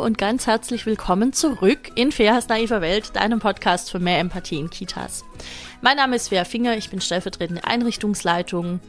und 0.00 0.16
ganz 0.16 0.46
herzlich 0.46 0.86
willkommen 0.86 1.34
zurück 1.34 1.90
in 1.94 2.10
Feas 2.10 2.48
naiver 2.48 2.80
Welt, 2.80 3.16
deinem 3.16 3.38
Podcast 3.38 3.90
für 3.90 3.98
mehr 3.98 4.18
Empathie 4.18 4.58
in 4.58 4.70
Kitas. 4.70 5.24
Mein 5.82 5.98
Name 5.98 6.16
ist 6.16 6.28
Fea 6.28 6.44
Finger, 6.44 6.76
ich 6.76 6.88
bin 6.88 7.02
stellvertretende 7.02 7.64
Einrichtungsleitung, 7.64 8.80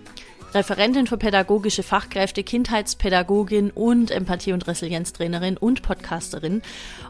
Referentin 0.53 1.07
für 1.07 1.17
pädagogische 1.17 1.83
Fachkräfte, 1.83 2.43
Kindheitspädagogin 2.43 3.71
und 3.71 4.09
Empathie- 4.09 4.53
und 4.53 4.67
Resilienztrainerin 4.67 5.57
und 5.57 5.81
Podcasterin. 5.81 6.61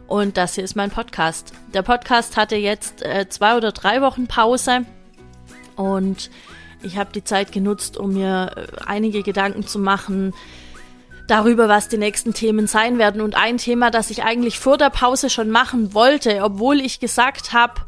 Und 0.08 0.36
das 0.36 0.56
hier 0.56 0.64
ist 0.64 0.76
mein 0.76 0.90
Podcast. 0.90 1.54
Der 1.74 1.84
Podcast 1.84 2.38
hatte 2.38 2.56
jetzt 2.56 3.04
äh, 3.04 3.30
zwei 3.30 3.56
oder 3.56 3.72
drei 3.72 4.02
Wochen 4.02 4.26
Pause 4.26 4.86
und 5.76 6.32
ich 6.82 6.98
habe 6.98 7.12
die 7.14 7.24
Zeit 7.24 7.52
genutzt, 7.52 7.98
um 7.98 8.14
mir 8.14 8.52
äh, 8.56 8.84
einige 8.86 9.22
Gedanken 9.22 9.68
zu 9.68 9.78
machen, 9.78 10.34
darüber, 11.28 11.70
was 11.70 11.88
die 11.88 11.98
nächsten 11.98 12.34
Themen 12.34 12.68
sein 12.68 12.98
werden. 12.98 13.22
Und 13.22 13.36
ein 13.36 13.58
Thema, 13.58 13.92
das 13.92 14.10
ich 14.10 14.24
eigentlich 14.24 14.60
vor 14.60 14.78
der 14.78 14.90
Pause 14.90 15.30
schon 15.30 15.50
machen 15.50 15.94
wollte, 15.94 16.44
obwohl 16.44 16.80
ich 16.80 17.00
gesagt 17.00 17.54
habe, 17.54 17.82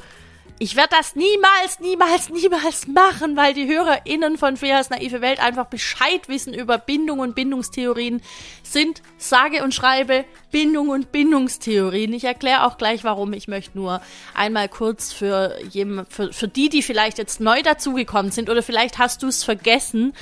ich 0.60 0.78
werde 0.78 0.96
das 0.98 1.16
niemals, 1.16 1.80
niemals, 1.82 2.30
niemals 2.30 2.88
machen, 2.88 3.36
weil 3.36 3.54
die 3.54 3.68
HörerInnen 3.68 4.38
von 4.38 4.56
Feas 4.56 4.90
naive 4.90 5.20
Welt 5.20 5.44
einfach 5.44 5.66
Bescheid 5.66 6.30
wissen 6.30 6.54
über 6.54 6.78
Bindung 6.78 7.20
und 7.20 7.36
Bindungstheorien, 7.36 8.22
sind 8.62 9.02
sage 9.18 9.64
und 9.64 9.74
schreibe 9.74 10.26
Bindung 10.52 10.88
und 10.88 11.12
Bindungstheorien. 11.12 12.14
Ich 12.14 12.24
erkläre 12.24 12.66
auch 12.66 12.78
gleich, 12.78 13.04
warum. 13.04 13.34
Ich 13.34 13.50
möchte 13.50 13.78
nur 13.78 14.02
einmal 14.34 14.70
kurz 14.70 15.12
für, 15.12 15.58
jedem, 15.70 16.06
für, 16.08 16.32
für 16.32 16.48
die, 16.48 16.70
die 16.70 16.82
vielleicht 16.82 17.18
jetzt 17.18 17.42
neu 17.42 17.62
dazugekommen 17.62 18.32
sind 18.32 18.50
oder 18.50 18.64
vielleicht 18.64 19.00
hast 19.00 19.24
du 19.24 19.28
es 19.28 19.44
vergessen, 19.44 20.14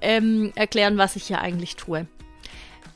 ähm, 0.00 0.52
erklären, 0.54 0.96
was 0.96 1.16
ich 1.16 1.24
hier 1.24 1.40
eigentlich 1.40 1.76
tue. 1.76 2.06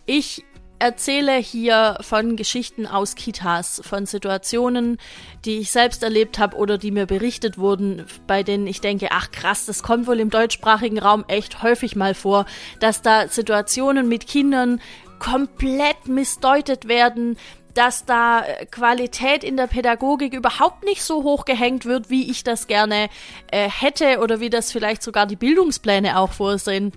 Ich 0.07 0.45
erzähle 0.79 1.35
hier 1.37 1.99
von 2.01 2.37
Geschichten 2.37 2.87
aus 2.87 3.17
Kitas, 3.17 3.81
von 3.85 4.07
Situationen, 4.07 4.99
die 5.45 5.59
ich 5.59 5.71
selbst 5.73 6.03
erlebt 6.03 6.39
habe 6.39 6.57
oder 6.57 6.79
die 6.79 6.93
mir 6.93 7.07
berichtet 7.07 7.59
wurden, 7.59 8.07
bei 8.27 8.43
denen 8.45 8.67
ich 8.69 8.81
denke, 8.81 9.09
ach 9.11 9.33
krass, 9.33 9.67
das 9.67 9.83
kommt 9.83 10.07
wohl 10.07 10.21
im 10.21 10.31
deutschsprachigen 10.31 10.99
Raum 10.99 11.25
echt 11.29 11.63
häufig 11.63 11.97
mal 11.97 12.15
vor, 12.15 12.47
dass 12.79 13.03
da 13.03 13.27
Situationen 13.27 14.09
mit 14.09 14.29
Kindern 14.29 14.81
komplett 15.19 16.07
missdeutet 16.07 16.87
werden, 16.87 17.37
dass 17.75 18.05
da 18.05 18.45
Qualität 18.71 19.45
in 19.45 19.57
der 19.57 19.67
Pädagogik 19.67 20.35
überhaupt 20.35 20.85
nicht 20.85 21.03
so 21.03 21.25
hoch 21.25 21.45
gehängt 21.45 21.85
wird, 21.85 22.11
wie 22.11 22.31
ich 22.31 22.45
das 22.45 22.69
gerne 22.69 23.09
äh, 23.51 23.69
hätte 23.69 24.21
oder 24.21 24.41
wie 24.41 24.51
das 24.51 24.73
vielleicht 24.73 25.03
sogar 25.03 25.27
die 25.27 25.37
Bildungspläne 25.37 26.19
auch 26.19 26.33
vorsehen. 26.33 26.93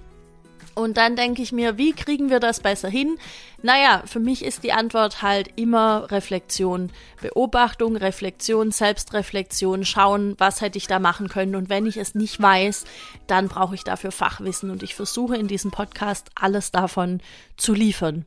Und 0.79 0.97
dann 0.97 1.15
denke 1.15 1.41
ich 1.41 1.51
mir, 1.51 1.77
wie 1.77 1.93
kriegen 1.93 2.29
wir 2.29 2.39
das 2.39 2.61
besser 2.61 2.89
hin? 2.89 3.17
Naja, 3.61 4.03
für 4.05 4.19
mich 4.19 4.45
ist 4.45 4.63
die 4.63 4.71
Antwort 4.71 5.21
halt 5.21 5.49
immer 5.57 6.09
Reflexion. 6.09 6.91
Beobachtung, 7.21 7.97
Reflexion, 7.97 8.71
Selbstreflexion, 8.71 9.83
schauen, 9.83 10.35
was 10.37 10.61
hätte 10.61 10.77
ich 10.77 10.87
da 10.87 10.99
machen 10.99 11.27
können. 11.27 11.55
Und 11.55 11.69
wenn 11.69 11.85
ich 11.85 11.97
es 11.97 12.15
nicht 12.15 12.41
weiß, 12.41 12.85
dann 13.27 13.49
brauche 13.49 13.75
ich 13.75 13.83
dafür 13.83 14.11
Fachwissen. 14.11 14.71
Und 14.71 14.81
ich 14.81 14.95
versuche 14.95 15.35
in 15.35 15.47
diesem 15.47 15.71
Podcast 15.71 16.29
alles 16.35 16.71
davon 16.71 17.21
zu 17.57 17.73
liefern. 17.73 18.25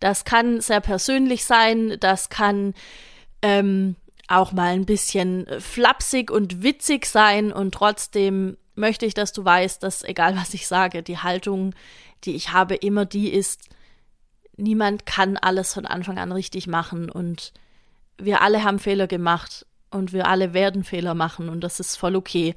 Das 0.00 0.24
kann 0.24 0.60
sehr 0.60 0.80
persönlich 0.80 1.44
sein, 1.44 1.96
das 2.00 2.28
kann 2.28 2.74
ähm, 3.42 3.96
auch 4.28 4.52
mal 4.52 4.72
ein 4.72 4.86
bisschen 4.86 5.46
flapsig 5.60 6.30
und 6.30 6.62
witzig 6.62 7.06
sein 7.06 7.52
und 7.52 7.72
trotzdem 7.72 8.56
möchte 8.76 9.06
ich, 9.06 9.14
dass 9.14 9.32
du 9.32 9.44
weißt, 9.44 9.82
dass 9.82 10.04
egal 10.04 10.36
was 10.36 10.54
ich 10.54 10.66
sage, 10.66 11.02
die 11.02 11.18
Haltung, 11.18 11.74
die 12.24 12.34
ich 12.34 12.52
habe, 12.52 12.74
immer 12.74 13.04
die 13.04 13.32
ist, 13.32 13.68
niemand 14.56 15.06
kann 15.06 15.36
alles 15.36 15.74
von 15.74 15.86
Anfang 15.86 16.18
an 16.18 16.32
richtig 16.32 16.66
machen 16.66 17.10
und 17.10 17.52
wir 18.18 18.40
alle 18.40 18.64
haben 18.64 18.78
Fehler 18.78 19.06
gemacht 19.06 19.66
und 19.90 20.12
wir 20.12 20.26
alle 20.26 20.54
werden 20.54 20.84
Fehler 20.84 21.14
machen 21.14 21.48
und 21.48 21.60
das 21.60 21.80
ist 21.80 21.96
voll 21.96 22.16
okay. 22.16 22.54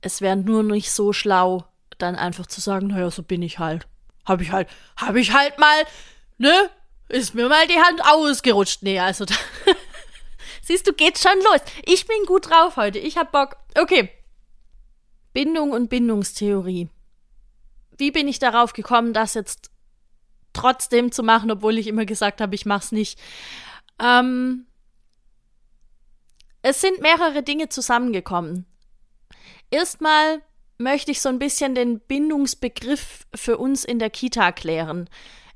Es 0.00 0.20
wäre 0.20 0.36
nur 0.36 0.62
nicht 0.62 0.90
so 0.90 1.12
schlau, 1.12 1.64
dann 1.98 2.16
einfach 2.16 2.46
zu 2.46 2.60
sagen, 2.60 2.88
naja, 2.88 3.10
so 3.10 3.22
bin 3.22 3.42
ich 3.42 3.58
halt. 3.58 3.86
Hab 4.24 4.40
ich 4.40 4.52
halt, 4.52 4.68
hab 4.96 5.14
ich 5.16 5.32
halt 5.32 5.58
mal, 5.58 5.84
ne? 6.38 6.70
Ist 7.08 7.34
mir 7.34 7.48
mal 7.48 7.66
die 7.66 7.78
Hand 7.78 8.00
ausgerutscht. 8.04 8.82
Nee, 8.82 8.98
also 8.98 9.24
da 9.26 9.34
Siehst 10.62 10.86
du, 10.86 10.92
geht's 10.92 11.22
schon 11.22 11.38
los. 11.38 11.60
Ich 11.84 12.06
bin 12.06 12.24
gut 12.26 12.48
drauf 12.48 12.76
heute. 12.76 12.98
Ich 12.98 13.16
hab 13.16 13.32
Bock. 13.32 13.56
Okay, 13.76 14.10
Bindung 15.32 15.70
und 15.70 15.88
Bindungstheorie. 15.88 16.88
Wie 17.96 18.10
bin 18.10 18.28
ich 18.28 18.38
darauf 18.38 18.72
gekommen, 18.72 19.12
das 19.12 19.34
jetzt 19.34 19.70
trotzdem 20.52 21.12
zu 21.12 21.22
machen, 21.22 21.50
obwohl 21.50 21.78
ich 21.78 21.86
immer 21.86 22.04
gesagt 22.04 22.40
habe, 22.40 22.54
ich 22.54 22.66
mach's 22.66 22.92
nicht? 22.92 23.18
Ähm, 24.00 24.66
es 26.62 26.80
sind 26.80 27.00
mehrere 27.00 27.42
Dinge 27.42 27.68
zusammengekommen. 27.68 28.66
Erstmal 29.70 30.42
möchte 30.78 31.10
ich 31.10 31.20
so 31.20 31.28
ein 31.28 31.38
bisschen 31.38 31.74
den 31.74 32.00
Bindungsbegriff 32.00 33.26
für 33.34 33.58
uns 33.58 33.84
in 33.84 33.98
der 33.98 34.10
Kita 34.10 34.52
klären. 34.52 35.08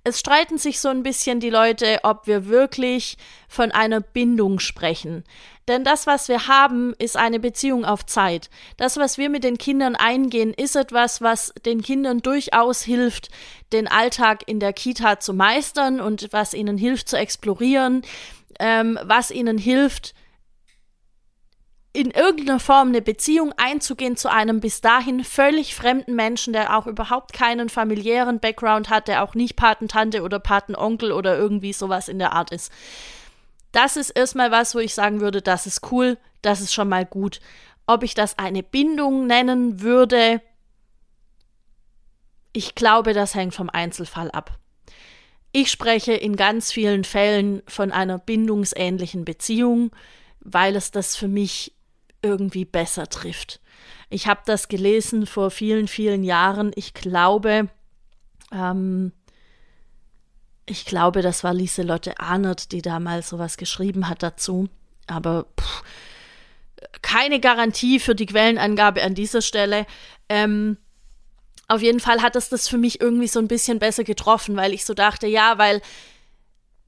Es 0.06 0.20
streiten 0.20 0.56
sich 0.56 0.78
so 0.78 0.88
ein 0.88 1.02
bisschen 1.02 1.40
die 1.40 1.50
Leute, 1.50 1.98
ob 2.04 2.28
wir 2.28 2.46
wirklich 2.46 3.18
von 3.48 3.72
einer 3.72 3.98
Bindung 4.00 4.60
sprechen. 4.60 5.24
Denn 5.66 5.82
das, 5.82 6.06
was 6.06 6.28
wir 6.28 6.46
haben, 6.46 6.94
ist 7.00 7.16
eine 7.16 7.40
Beziehung 7.40 7.84
auf 7.84 8.06
Zeit. 8.06 8.48
Das, 8.76 8.98
was 8.98 9.18
wir 9.18 9.28
mit 9.30 9.42
den 9.42 9.58
Kindern 9.58 9.96
eingehen, 9.96 10.54
ist 10.54 10.76
etwas, 10.76 11.22
was 11.22 11.52
den 11.64 11.82
Kindern 11.82 12.20
durchaus 12.20 12.82
hilft, 12.82 13.30
den 13.72 13.88
Alltag 13.88 14.44
in 14.46 14.60
der 14.60 14.72
Kita 14.72 15.18
zu 15.18 15.34
meistern 15.34 16.00
und 16.00 16.28
was 16.30 16.54
ihnen 16.54 16.78
hilft 16.78 17.08
zu 17.08 17.18
explorieren, 17.18 18.02
ähm, 18.60 19.00
was 19.02 19.32
ihnen 19.32 19.58
hilft, 19.58 20.14
in 21.96 22.10
irgendeiner 22.10 22.60
Form 22.60 22.88
eine 22.88 23.00
Beziehung 23.00 23.54
einzugehen 23.56 24.18
zu 24.18 24.30
einem 24.30 24.60
bis 24.60 24.82
dahin 24.82 25.24
völlig 25.24 25.74
fremden 25.74 26.14
Menschen, 26.14 26.52
der 26.52 26.76
auch 26.76 26.86
überhaupt 26.86 27.32
keinen 27.32 27.70
familiären 27.70 28.38
Background 28.38 28.90
hat, 28.90 29.08
der 29.08 29.24
auch 29.24 29.34
nicht 29.34 29.56
Patentante 29.56 30.22
oder 30.22 30.38
Patenonkel 30.38 31.10
oder 31.10 31.38
irgendwie 31.38 31.72
sowas 31.72 32.08
in 32.08 32.18
der 32.18 32.34
Art 32.34 32.52
ist. 32.52 32.70
Das 33.72 33.96
ist 33.96 34.10
erstmal 34.10 34.50
was, 34.50 34.74
wo 34.74 34.78
ich 34.78 34.92
sagen 34.92 35.22
würde, 35.22 35.40
das 35.40 35.66
ist 35.66 35.90
cool, 35.90 36.18
das 36.42 36.60
ist 36.60 36.74
schon 36.74 36.90
mal 36.90 37.06
gut. 37.06 37.40
Ob 37.86 38.02
ich 38.02 38.12
das 38.12 38.38
eine 38.38 38.62
Bindung 38.62 39.26
nennen 39.26 39.80
würde, 39.80 40.42
ich 42.52 42.74
glaube, 42.74 43.14
das 43.14 43.34
hängt 43.34 43.54
vom 43.54 43.70
Einzelfall 43.70 44.30
ab. 44.32 44.58
Ich 45.52 45.70
spreche 45.70 46.12
in 46.12 46.36
ganz 46.36 46.72
vielen 46.72 47.04
Fällen 47.04 47.62
von 47.66 47.90
einer 47.90 48.18
bindungsähnlichen 48.18 49.24
Beziehung, 49.24 49.92
weil 50.40 50.76
es 50.76 50.90
das 50.90 51.16
für 51.16 51.28
mich 51.28 51.72
irgendwie 52.26 52.64
besser 52.64 53.08
trifft. 53.08 53.60
Ich 54.10 54.26
habe 54.26 54.40
das 54.44 54.68
gelesen 54.68 55.26
vor 55.26 55.50
vielen, 55.50 55.88
vielen 55.88 56.22
Jahren. 56.22 56.72
Ich 56.74 56.94
glaube, 56.94 57.68
ähm, 58.52 59.12
ich 60.66 60.84
glaube, 60.84 61.22
das 61.22 61.44
war 61.44 61.54
Lieselotte 61.54 62.18
Arnert, 62.18 62.72
die 62.72 62.82
da 62.82 63.00
mal 63.00 63.22
sowas 63.22 63.56
geschrieben 63.56 64.08
hat 64.08 64.22
dazu. 64.22 64.68
Aber 65.06 65.46
pff, 65.58 65.82
keine 67.02 67.40
Garantie 67.40 68.00
für 68.00 68.14
die 68.14 68.26
Quellenangabe 68.26 69.02
an 69.02 69.14
dieser 69.14 69.42
Stelle. 69.42 69.86
Ähm, 70.28 70.76
auf 71.68 71.82
jeden 71.82 72.00
Fall 72.00 72.22
hat 72.22 72.36
es 72.36 72.48
das 72.48 72.68
für 72.68 72.78
mich 72.78 73.00
irgendwie 73.00 73.28
so 73.28 73.38
ein 73.38 73.48
bisschen 73.48 73.78
besser 73.78 74.04
getroffen, 74.04 74.56
weil 74.56 74.72
ich 74.72 74.84
so 74.84 74.94
dachte, 74.94 75.26
ja, 75.26 75.58
weil 75.58 75.80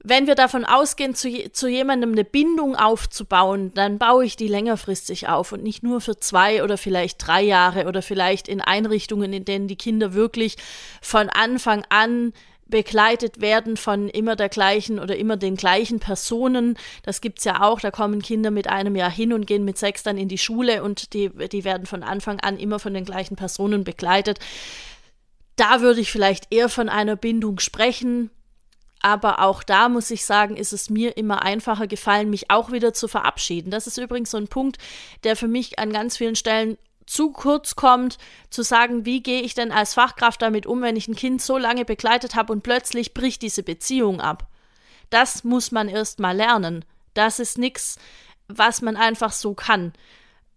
wenn 0.01 0.27
wir 0.27 0.35
davon 0.35 0.63
ausgehen, 0.63 1.13
zu, 1.13 1.51
zu 1.51 1.67
jemandem 1.67 2.13
eine 2.13 2.23
Bindung 2.23 2.75
aufzubauen, 2.75 3.73
dann 3.73 3.97
baue 3.97 4.23
ich 4.23 4.37
die 4.37 4.47
längerfristig 4.47 5.27
auf 5.27 5.51
und 5.51 5.61
nicht 5.61 5.83
nur 5.83 5.99
für 5.99 6.17
zwei 6.17 6.63
oder 6.63 6.77
vielleicht 6.77 7.25
drei 7.25 7.41
Jahre 7.41 7.85
oder 7.85 8.01
vielleicht 8.01 8.47
in 8.47 8.61
Einrichtungen, 8.61 9.33
in 9.33 9.43
denen 9.43 9.67
die 9.67 9.75
Kinder 9.75 10.13
wirklich 10.13 10.55
von 11.01 11.29
Anfang 11.29 11.83
an 11.89 12.33
begleitet 12.69 13.41
werden 13.41 13.77
von 13.77 14.09
immer 14.09 14.35
der 14.35 14.47
gleichen 14.47 14.99
oder 14.99 15.17
immer 15.17 15.37
den 15.37 15.55
gleichen 15.55 15.99
Personen. 15.99 16.77
Das 17.03 17.19
gibt's 17.19 17.43
ja 17.43 17.61
auch. 17.61 17.79
Da 17.79 17.91
kommen 17.91 18.21
Kinder 18.21 18.51
mit 18.51 18.67
einem 18.67 18.95
Jahr 18.95 19.11
hin 19.11 19.33
und 19.33 19.47
gehen 19.47 19.65
mit 19.65 19.77
sechs 19.77 20.03
dann 20.03 20.17
in 20.17 20.29
die 20.29 20.37
Schule 20.37 20.83
und 20.83 21.13
die, 21.13 21.29
die 21.29 21.63
werden 21.63 21.87
von 21.87 22.03
Anfang 22.03 22.39
an 22.39 22.57
immer 22.57 22.79
von 22.79 22.93
den 22.93 23.05
gleichen 23.05 23.35
Personen 23.35 23.83
begleitet. 23.83 24.39
Da 25.55 25.81
würde 25.81 25.99
ich 25.99 26.11
vielleicht 26.11 26.53
eher 26.53 26.69
von 26.69 26.89
einer 26.89 27.15
Bindung 27.15 27.59
sprechen. 27.59 28.29
Aber 29.01 29.39
auch 29.39 29.63
da 29.63 29.87
muss 29.87 30.11
ich 30.11 30.25
sagen, 30.25 30.57
ist 30.57 30.73
es 30.73 30.89
mir 30.89 31.15
immer 31.15 31.41
einfacher 31.41 31.87
gefallen, 31.87 32.29
mich 32.29 32.51
auch 32.51 32.71
wieder 32.71 32.93
zu 32.93 33.07
verabschieden. 33.07 33.71
Das 33.71 33.87
ist 33.87 33.97
übrigens 33.97 34.31
so 34.31 34.37
ein 34.37 34.49
Punkt, 34.49 34.77
der 35.23 35.35
für 35.35 35.47
mich 35.47 35.79
an 35.79 35.93
ganz 35.93 36.17
vielen 36.17 36.35
Stellen 36.35 36.77
zu 37.05 37.31
kurz 37.31 37.75
kommt, 37.75 38.17
zu 38.49 38.61
sagen, 38.61 39.05
wie 39.05 39.23
gehe 39.23 39.41
ich 39.41 39.55
denn 39.55 39.71
als 39.71 39.95
Fachkraft 39.95 40.41
damit 40.41 40.67
um, 40.67 40.81
wenn 40.81 40.95
ich 40.95 41.07
ein 41.07 41.15
Kind 41.15 41.41
so 41.41 41.57
lange 41.57 41.85
begleitet 41.85 42.35
habe 42.35 42.53
und 42.53 42.61
plötzlich 42.61 43.13
bricht 43.13 43.41
diese 43.41 43.63
Beziehung 43.63 44.21
ab. 44.21 44.47
Das 45.09 45.43
muss 45.43 45.71
man 45.71 45.89
erst 45.89 46.19
mal 46.19 46.35
lernen. 46.35 46.85
Das 47.15 47.39
ist 47.39 47.57
nichts, 47.57 47.97
was 48.47 48.81
man 48.81 48.95
einfach 48.95 49.31
so 49.31 49.55
kann, 49.55 49.93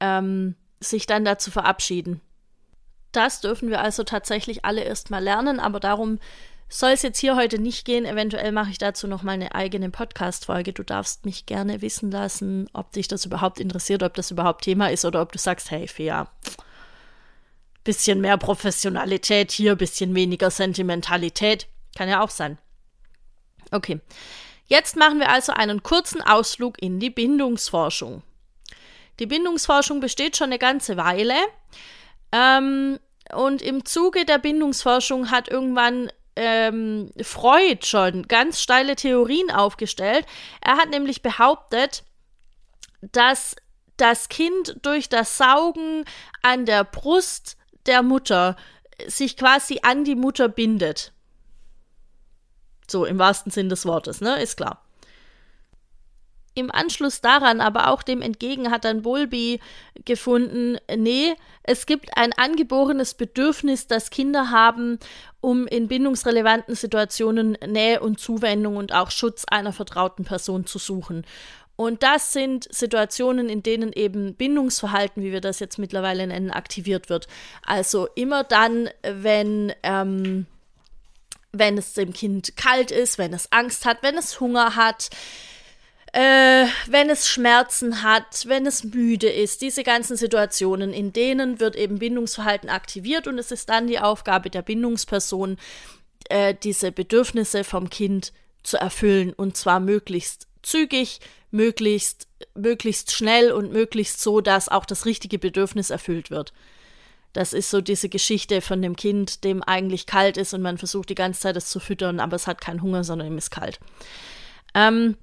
ähm, 0.01 0.57
sich 0.81 1.07
dann 1.07 1.25
dazu 1.25 1.51
verabschieden. 1.51 2.21
Das 3.13 3.41
dürfen 3.41 3.71
wir 3.71 3.81
also 3.81 4.05
tatsächlich 4.05 4.65
alle 4.65 4.83
erst 4.83 5.11
mal 5.11 5.23
lernen, 5.23 5.61
aber 5.61 5.81
darum 5.81 6.19
Soll 6.75 6.93
es 6.93 7.03
jetzt 7.03 7.19
hier 7.19 7.37
heute 7.37 7.59
nicht 7.59 7.85
gehen, 7.85 8.07
eventuell 8.07 8.51
mache 8.51 8.71
ich 8.71 8.79
dazu 8.79 9.07
noch 9.07 9.23
mal 9.23 9.33
eine 9.33 9.55
eigene 9.55 9.91
Podcast-Folge. 9.91 10.73
Du 10.73 10.83
darfst 10.83 11.27
mich 11.27 11.45
gerne 11.45 11.83
wissen 11.83 12.11
lassen, 12.11 12.67
ob 12.73 12.93
dich 12.93 13.09
das 13.09 13.27
überhaupt 13.27 13.61
interessiert, 13.61 14.03
ob 14.03 14.15
das 14.15 14.31
überhaupt 14.31 14.65
Thema 14.65 14.91
ist 14.91 15.05
oder 15.05 15.21
ob 15.21 15.33
du 15.33 15.39
sagst, 15.39 15.71
hey, 15.71 15.87
Fea, 15.87 16.31
bisschen 17.85 18.23
mehr 18.23 18.39
Professionalität 18.39 19.53
hier, 19.53 19.77
bisschen 19.77 20.15
weniger 20.15 20.51
Sentimentalität. 20.51 21.67
Kann 21.95 22.09
ja 22.09 22.23
auch 22.23 22.31
sein. 22.31 22.57
Okay. 23.71 24.01
Jetzt 24.65 24.97
machen 24.97 25.21
wir 25.21 25.29
also 25.29 25.53
einen 25.53 25.83
kurzen 25.83 26.23
Ausflug 26.23 26.81
in 26.81 27.01
die 27.01 27.11
Bindungsforschung. 27.11 28.23
Die 29.19 29.27
Bindungsforschung 29.27 30.01
besteht 30.01 30.39
schon 30.39 30.47
eine 30.47 30.59
ganze 30.59 30.97
Weile. 30.97 31.35
Ähm, 32.33 32.99
und 33.35 33.61
im 33.61 33.85
Zuge 33.85 34.25
der 34.25 34.39
Bindungsforschung 34.39 35.31
hat 35.31 35.51
irgendwann 35.51 36.11
ähm, 36.37 37.11
Freud 37.23 37.85
schon 37.85 38.27
ganz 38.29 38.61
steile 38.61 38.97
Theorien 38.97 39.51
aufgestellt. 39.51 40.27
Er 40.61 40.77
hat 40.77 40.91
nämlich 40.91 41.23
behauptet, 41.23 42.05
dass 43.01 43.57
das 43.97 44.29
Kind 44.29 44.77
durch 44.83 45.09
das 45.09 45.37
Saugen 45.37 46.05
an 46.43 46.67
der 46.67 46.85
Brust 46.85 47.57
der 47.87 48.03
Mutter 48.03 48.57
sich 49.07 49.37
quasi 49.37 49.81
an 49.83 50.05
die 50.05 50.15
Mutter 50.15 50.49
bindet. 50.49 51.13
So 52.89 53.05
im 53.05 53.19
wahrsten 53.19 53.51
Sinn 53.51 53.69
des 53.69 53.87
Wortes, 53.87 54.21
ne? 54.21 54.41
Ist 54.41 54.57
klar. 54.57 54.85
Im 56.55 56.71
Anschluss 56.71 57.21
daran, 57.21 57.61
aber 57.61 57.89
auch 57.89 58.03
dem 58.03 58.21
entgegen, 58.21 58.71
hat 58.71 58.85
dann 58.85 59.03
Bowlby 59.03 59.61
gefunden, 60.05 60.79
nee, 60.95 61.35
es 61.63 61.87
gibt 61.87 62.17
ein 62.17 62.33
angeborenes 62.35 63.15
Bedürfnis, 63.15 63.87
das 63.87 64.11
Kinder 64.11 64.51
haben, 64.51 64.99
um 65.41 65.67
in 65.67 65.89
bindungsrelevanten 65.89 66.75
Situationen 66.75 67.57
Nähe 67.67 68.01
und 68.01 68.21
Zuwendung 68.21 68.77
und 68.77 68.93
auch 68.93 69.11
Schutz 69.11 69.45
einer 69.47 69.73
vertrauten 69.73 70.25
Person 70.25 70.67
zu 70.67 70.79
suchen. 70.79 71.25
Und 71.77 72.03
das 72.03 72.33
sind 72.33 72.69
Situationen, 72.73 73.49
in 73.49 73.63
denen 73.63 73.93
eben 73.93 74.35
Bindungsverhalten, 74.35 75.23
wie 75.23 75.33
wir 75.33 75.41
das 75.41 75.59
jetzt 75.59 75.79
mittlerweile 75.79 76.27
nennen, 76.27 76.51
aktiviert 76.51 77.09
wird. 77.09 77.29
Also 77.65 78.09
immer 78.15 78.45
dann, 78.45 78.91
wenn, 79.03 79.73
ähm, 79.83 80.47
wenn 81.51 81.79
es 81.79 81.95
dem 81.95 82.13
Kind 82.13 82.57
kalt 82.57 82.91
ist, 82.91 83.19
wenn 83.19 83.33
es 83.33 83.51
Angst 83.53 83.87
hat, 83.87 84.03
wenn 84.03 84.17
es 84.17 84.39
Hunger 84.39 84.77
hat, 84.77 85.11
äh, 86.13 86.67
wenn 86.89 87.09
es 87.09 87.27
Schmerzen 87.27 88.03
hat, 88.03 88.47
wenn 88.47 88.67
es 88.67 88.85
müde 88.85 89.31
ist, 89.31 89.63
diese 89.63 89.83
ganzen 89.83 90.17
Situationen, 90.17 90.93
in 90.93 91.13
denen 91.13 91.59
wird 91.59 91.75
eben 91.75 91.99
Bindungsverhalten 91.99 92.69
aktiviert 92.69 93.27
und 93.27 93.39
es 93.39 93.51
ist 93.51 93.71
dann 93.71 93.87
die 93.87 93.99
Aufgabe 93.99 94.51
der 94.51 94.61
Bindungsperson, 94.61 95.57
äh, 96.29 96.55
diese 96.55 96.93
Bedürfnisse 96.93 97.65
vom 97.65 97.89
Kind 97.89 98.33
zu 98.63 98.77
erfüllen 98.77 99.33
und 99.33 99.57
zwar 99.57 99.81
möglichst 99.81 100.49
zügig, 100.63 101.21
möglichst, 101.51 102.29
möglichst 102.55 103.13
schnell 103.13 103.51
und 103.51 103.73
möglichst 103.73 104.21
so, 104.21 104.43
dass 104.43 104.69
auch 104.69 104.85
das 104.85 105.07
richtige 105.07 105.39
Bedürfnis 105.39 105.89
erfüllt 105.89 106.31
wird. 106.31 106.53
Das 107.33 107.55
ist 107.55 107.71
so 107.71 107.81
diese 107.81 108.11
Geschichte 108.11 108.61
von 108.61 108.83
dem 108.83 108.97
Kind, 108.97 109.45
dem 109.45 109.63
eigentlich 109.63 110.05
kalt 110.05 110.37
ist 110.37 110.53
und 110.53 110.61
man 110.61 110.77
versucht 110.77 111.09
die 111.09 111.15
ganze 111.15 111.41
Zeit 111.41 111.57
es 111.57 111.71
zu 111.71 111.81
füttern, 111.81 112.21
aber 112.21 112.37
es 112.37 112.47
hat 112.47 112.61
keinen 112.61 112.83
Hunger, 112.83 113.03
sondern 113.03 113.29
ihm 113.29 113.39
ist 113.39 113.51
kalt. 113.51 113.81
Ähm, 114.75 115.17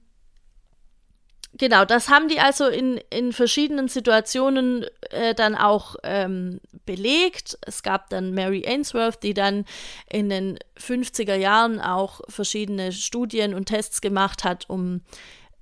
Genau, 1.59 1.83
das 1.83 2.07
haben 2.07 2.29
die 2.29 2.39
also 2.39 2.67
in, 2.67 3.01
in 3.09 3.33
verschiedenen 3.33 3.89
Situationen 3.89 4.85
äh, 5.09 5.35
dann 5.35 5.55
auch 5.55 5.97
ähm, 6.03 6.61
belegt. 6.85 7.57
Es 7.65 7.83
gab 7.83 8.09
dann 8.09 8.33
Mary 8.33 8.63
Ainsworth, 8.65 9.21
die 9.23 9.33
dann 9.33 9.65
in 10.09 10.29
den 10.29 10.57
50er 10.79 11.35
Jahren 11.35 11.81
auch 11.81 12.21
verschiedene 12.29 12.93
Studien 12.93 13.53
und 13.53 13.65
Tests 13.65 13.99
gemacht 13.99 14.45
hat, 14.45 14.69
um 14.69 15.01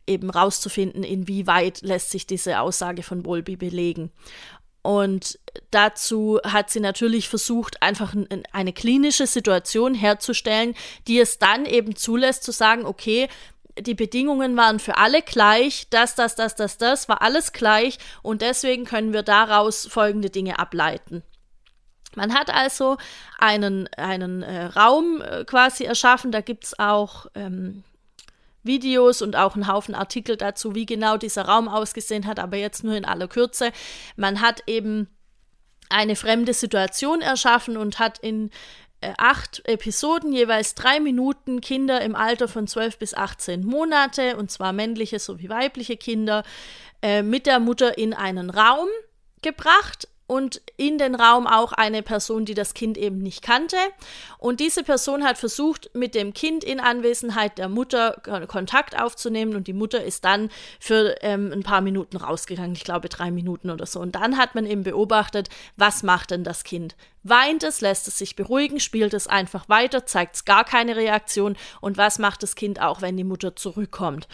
eben 0.05 0.29
rauszufinden, 0.29 1.03
inwieweit 1.03 1.81
lässt 1.81 2.11
sich 2.11 2.27
diese 2.27 2.59
Aussage 2.59 3.01
von 3.01 3.23
Bowlby 3.23 3.55
belegen. 3.55 4.11
Und 4.83 5.37
dazu 5.71 6.39
hat 6.45 6.69
sie 6.69 6.79
natürlich 6.79 7.27
versucht, 7.27 7.81
einfach 7.81 8.15
eine 8.53 8.71
klinische 8.71 9.27
Situation 9.27 9.93
herzustellen, 9.93 10.75
die 11.07 11.19
es 11.19 11.39
dann 11.39 11.65
eben 11.65 11.97
zulässt 11.97 12.43
zu 12.43 12.53
sagen, 12.53 12.85
okay, 12.85 13.27
die 13.79 13.95
Bedingungen 13.95 14.57
waren 14.57 14.79
für 14.79 14.97
alle 14.97 15.21
gleich, 15.21 15.87
das, 15.89 16.15
das, 16.15 16.35
das, 16.35 16.55
das, 16.55 16.77
das, 16.77 17.09
war 17.09 17.21
alles 17.21 17.53
gleich 17.53 17.97
und 18.21 18.41
deswegen 18.41 18.85
können 18.85 19.13
wir 19.13 19.23
daraus 19.23 19.87
folgende 19.87 20.29
Dinge 20.29 20.59
ableiten. 20.59 21.23
Man 22.15 22.33
hat 22.33 22.49
also 22.53 22.97
einen, 23.37 23.87
einen 23.95 24.41
äh, 24.41 24.65
Raum 24.65 25.21
äh, 25.21 25.45
quasi 25.45 25.83
erschaffen, 25.83 26.31
da 26.31 26.41
gibt 26.41 26.65
es 26.65 26.79
auch 26.79 27.27
ähm, 27.35 27.83
Videos 28.63 29.21
und 29.21 29.35
auch 29.35 29.55
einen 29.55 29.67
Haufen 29.67 29.95
Artikel 29.95 30.35
dazu, 30.35 30.75
wie 30.75 30.85
genau 30.85 31.17
dieser 31.17 31.43
Raum 31.43 31.67
ausgesehen 31.67 32.25
hat, 32.25 32.39
aber 32.39 32.57
jetzt 32.57 32.83
nur 32.83 32.95
in 32.95 33.05
aller 33.05 33.27
Kürze. 33.27 33.71
Man 34.15 34.41
hat 34.41 34.63
eben 34.67 35.07
eine 35.89 36.15
fremde 36.15 36.53
Situation 36.53 37.21
erschaffen 37.21 37.77
und 37.77 37.99
hat 37.99 38.19
in 38.19 38.51
acht 39.17 39.61
Episoden, 39.67 40.33
jeweils 40.33 40.75
drei 40.75 40.99
Minuten, 40.99 41.61
Kinder 41.61 42.01
im 42.01 42.15
Alter 42.15 42.47
von 42.47 42.67
12 42.67 42.97
bis 42.97 43.13
18 43.13 43.65
Monate, 43.65 44.37
und 44.37 44.51
zwar 44.51 44.73
männliche 44.73 45.19
sowie 45.19 45.49
weibliche 45.49 45.97
Kinder, 45.97 46.43
äh, 47.01 47.21
mit 47.21 47.45
der 47.45 47.59
Mutter 47.59 47.97
in 47.97 48.13
einen 48.13 48.49
Raum 48.49 48.87
gebracht 49.41 50.07
und 50.25 50.61
in 50.77 50.99
den 50.99 51.15
Raum 51.15 51.47
auch 51.47 51.73
eine 51.73 52.03
Person, 52.03 52.45
die 52.45 52.53
das 52.53 52.75
Kind 52.75 52.97
eben 52.97 53.17
nicht 53.17 53.41
kannte. 53.41 53.77
Und 54.37 54.59
diese 54.59 54.83
Person 54.83 55.23
hat 55.23 55.37
versucht, 55.39 55.89
mit 55.93 56.13
dem 56.13 56.33
Kind 56.33 56.63
in 56.63 56.79
Anwesenheit 56.79 57.57
der 57.57 57.67
Mutter 57.67 58.21
Kontakt 58.47 58.99
aufzunehmen 58.99 59.55
und 59.55 59.67
die 59.67 59.73
Mutter 59.73 60.03
ist 60.03 60.23
dann 60.23 60.49
für 60.79 61.15
ähm, 61.21 61.51
ein 61.51 61.63
paar 61.63 61.81
Minuten 61.81 62.17
rausgegangen, 62.17 62.73
ich 62.73 62.83
glaube 62.83 63.09
drei 63.09 63.31
Minuten 63.31 63.71
oder 63.71 63.87
so. 63.87 63.99
Und 63.99 64.15
dann 64.15 64.37
hat 64.37 64.53
man 64.53 64.67
eben 64.67 64.83
beobachtet, 64.83 65.49
was 65.75 66.03
macht 66.03 66.31
denn 66.31 66.43
das 66.43 66.63
Kind? 66.63 66.95
Weint 67.23 67.63
es, 67.63 67.81
lässt 67.81 68.07
es 68.07 68.17
sich 68.17 68.35
beruhigen, 68.35 68.79
spielt 68.79 69.13
es 69.13 69.27
einfach 69.27 69.67
weiter, 69.67 70.05
zeigt 70.05 70.35
es 70.35 70.45
gar 70.45 70.63
keine 70.63 70.95
Reaktion 70.95 71.57
und 71.81 71.97
was 71.97 72.19
macht 72.19 72.43
das 72.43 72.55
Kind 72.55 72.79
auch, 72.81 73.01
wenn 73.01 73.17
die 73.17 73.23
Mutter 73.23 73.55
zurückkommt? 73.55 74.27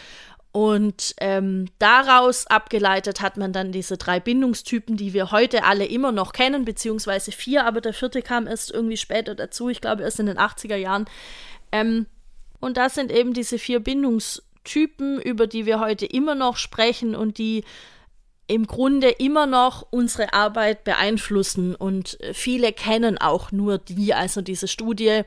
Und 0.56 1.16
ähm, 1.20 1.66
daraus 1.80 2.46
abgeleitet 2.46 3.20
hat 3.20 3.36
man 3.36 3.52
dann 3.52 3.72
diese 3.72 3.96
drei 3.96 4.20
Bindungstypen, 4.20 4.96
die 4.96 5.12
wir 5.12 5.32
heute 5.32 5.64
alle 5.64 5.84
immer 5.84 6.12
noch 6.12 6.32
kennen, 6.32 6.64
beziehungsweise 6.64 7.32
vier, 7.32 7.66
aber 7.66 7.80
der 7.80 7.92
vierte 7.92 8.22
kam 8.22 8.46
erst 8.46 8.70
irgendwie 8.70 8.96
später 8.96 9.34
dazu, 9.34 9.68
ich 9.68 9.80
glaube 9.80 10.04
erst 10.04 10.20
in 10.20 10.26
den 10.26 10.38
80er 10.38 10.76
Jahren. 10.76 11.06
Ähm, 11.72 12.06
und 12.60 12.76
das 12.76 12.94
sind 12.94 13.10
eben 13.10 13.32
diese 13.32 13.58
vier 13.58 13.80
Bindungstypen, 13.80 15.20
über 15.20 15.48
die 15.48 15.66
wir 15.66 15.80
heute 15.80 16.06
immer 16.06 16.36
noch 16.36 16.56
sprechen 16.56 17.16
und 17.16 17.38
die 17.38 17.64
im 18.46 18.68
Grunde 18.68 19.08
immer 19.08 19.46
noch 19.46 19.84
unsere 19.90 20.34
Arbeit 20.34 20.84
beeinflussen. 20.84 21.74
Und 21.74 22.16
viele 22.32 22.72
kennen 22.72 23.18
auch 23.18 23.50
nur 23.50 23.78
die, 23.78 24.14
also 24.14 24.40
diese 24.40 24.68
Studie 24.68 25.22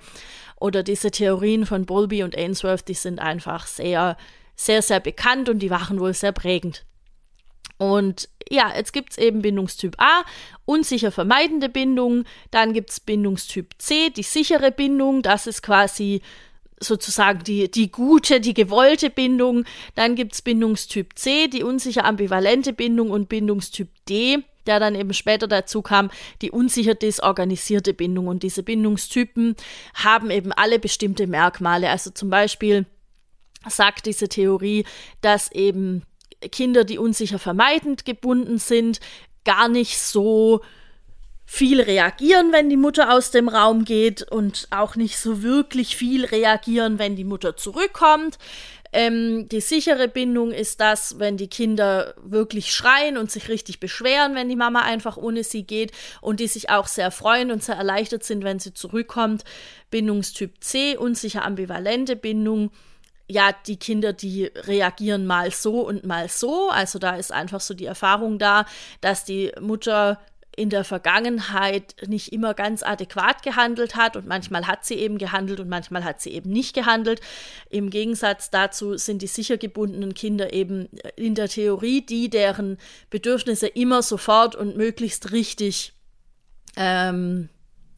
oder 0.58 0.84
diese 0.84 1.12
Theorien 1.12 1.66
von 1.66 1.86
Bowlby 1.86 2.24
und 2.24 2.38
Ainsworth, 2.38 2.88
die 2.88 2.94
sind 2.94 3.20
einfach 3.20 3.68
sehr 3.68 4.16
sehr, 4.58 4.82
sehr 4.82 5.00
bekannt 5.00 5.48
und 5.48 5.60
die 5.60 5.70
waren 5.70 6.00
wohl 6.00 6.14
sehr 6.14 6.34
prägend. 6.34 6.84
Und 7.78 8.28
ja, 8.50 8.74
jetzt 8.76 8.92
gibt 8.92 9.12
es 9.12 9.18
eben 9.18 9.42
Bindungstyp 9.42 9.96
A, 10.00 10.24
unsicher 10.66 11.12
vermeidende 11.12 11.70
Bindung. 11.70 12.26
Dann 12.52 12.74
gibt 12.74 12.90
es 12.90 13.00
Bindungstyp 13.00 13.76
C, 13.78 14.10
die 14.10 14.24
sichere 14.24 14.72
Bindung. 14.72 15.22
Das 15.22 15.48
ist 15.48 15.62
quasi 15.62 16.22
sozusagen 16.80 17.44
die, 17.44 17.70
die 17.70 17.92
gute, 17.92 18.40
die 18.40 18.54
gewollte 18.54 19.10
Bindung. 19.10 19.66
Dann 19.96 20.16
gibt 20.16 20.34
es 20.34 20.42
Bindungstyp 20.42 21.18
C, 21.18 21.48
die 21.48 21.64
unsicher 21.64 22.06
ambivalente 22.06 22.74
Bindung 22.74 23.12
und 23.12 23.30
Bindungstyp 23.30 23.90
D, 24.10 24.44
der 24.66 24.80
dann 24.80 24.96
eben 24.96 25.14
später 25.14 25.48
dazu 25.48 25.82
kam, 25.82 26.10
die 26.42 26.52
unsicher 26.52 26.96
desorganisierte 26.96 27.94
Bindung. 27.94 28.28
Und 28.28 28.44
diese 28.44 28.64
Bindungstypen 28.64 29.56
haben 29.94 30.32
eben 30.32 30.52
alle 30.52 30.80
bestimmte 30.80 31.28
Merkmale. 31.28 31.90
Also 31.90 32.10
zum 32.12 32.30
Beispiel 32.30 32.86
sagt 33.68 34.06
diese 34.06 34.30
Theorie, 34.30 34.86
dass 35.22 35.52
eben 35.52 36.04
Kinder, 36.52 36.84
die 36.84 36.98
unsicher 36.98 37.40
vermeidend 37.40 38.06
gebunden 38.06 38.58
sind, 38.60 39.00
gar 39.44 39.70
nicht 39.70 40.00
so 40.00 40.62
viel 41.50 41.80
reagieren, 41.80 42.52
wenn 42.52 42.70
die 42.70 42.78
Mutter 42.78 43.14
aus 43.14 43.32
dem 43.32 43.48
Raum 43.48 43.86
geht 43.86 44.22
und 44.22 44.68
auch 44.70 44.96
nicht 44.96 45.18
so 45.18 45.42
wirklich 45.42 45.96
viel 45.96 46.26
reagieren, 46.26 47.00
wenn 47.00 47.16
die 47.16 47.24
Mutter 47.24 47.56
zurückkommt. 47.56 48.38
Ähm, 48.92 49.48
die 49.50 49.62
sichere 49.62 50.10
Bindung 50.10 50.52
ist 50.52 50.82
das, 50.82 51.20
wenn 51.20 51.38
die 51.38 51.48
Kinder 51.48 52.14
wirklich 52.22 52.74
schreien 52.74 53.18
und 53.18 53.32
sich 53.32 53.48
richtig 53.48 53.80
beschweren, 53.80 54.36
wenn 54.36 54.50
die 54.50 54.56
Mama 54.58 54.82
einfach 54.82 55.16
ohne 55.16 55.44
sie 55.46 55.64
geht 55.64 55.94
und 56.20 56.42
die 56.42 56.48
sich 56.48 56.70
auch 56.70 56.88
sehr 56.88 57.12
freuen 57.12 57.52
und 57.52 57.64
sehr 57.64 57.76
erleichtert 57.76 58.26
sind, 58.26 58.44
wenn 58.44 58.60
sie 58.60 58.74
zurückkommt. 58.74 59.46
Bindungstyp 59.90 60.62
C, 60.62 60.98
unsicher 60.98 61.46
ambivalente 61.46 62.18
Bindung 62.18 62.72
ja, 63.30 63.52
die 63.66 63.78
Kinder, 63.78 64.14
die 64.14 64.46
reagieren 64.46 65.26
mal 65.26 65.52
so 65.52 65.82
und 65.82 66.06
mal 66.06 66.30
so. 66.30 66.70
Also 66.70 66.98
da 66.98 67.16
ist 67.16 67.32
einfach 67.32 67.60
so 67.60 67.74
die 67.74 67.86
Erfahrung 67.86 68.40
da, 68.40 68.66
dass 69.02 69.26
die 69.26 69.52
Mutter 69.60 70.20
in 70.58 70.72
der 70.72 70.84
Vergangenheit 70.84 71.96
nicht 72.08 72.34
immer 72.34 72.56
ganz 72.56 72.82
adäquat 72.82 73.44
gehandelt 73.44 73.96
hat 73.96 74.18
und 74.18 74.26
manchmal 74.26 74.66
hat 74.66 74.86
sie 74.86 74.96
eben 74.96 75.20
gehandelt 75.20 75.60
und 75.60 75.70
manchmal 75.70 76.04
hat 76.04 76.20
sie 76.20 76.32
eben 76.32 76.50
nicht 76.50 76.74
gehandelt. 76.74 77.22
Im 77.70 77.92
Gegensatz 77.92 78.50
dazu 78.50 78.98
sind 78.98 79.22
die 79.22 79.28
sicher 79.28 79.58
gebundenen 79.58 80.16
Kinder 80.16 80.52
eben 80.54 80.90
in 81.16 81.36
der 81.36 81.48
Theorie 81.48 82.04
die, 82.04 82.30
deren 82.30 82.80
Bedürfnisse 83.12 83.68
immer 83.68 84.02
sofort 84.02 84.56
und 84.56 84.76
möglichst 84.76 85.32
richtig 85.32 85.94
ähm, 86.76 87.50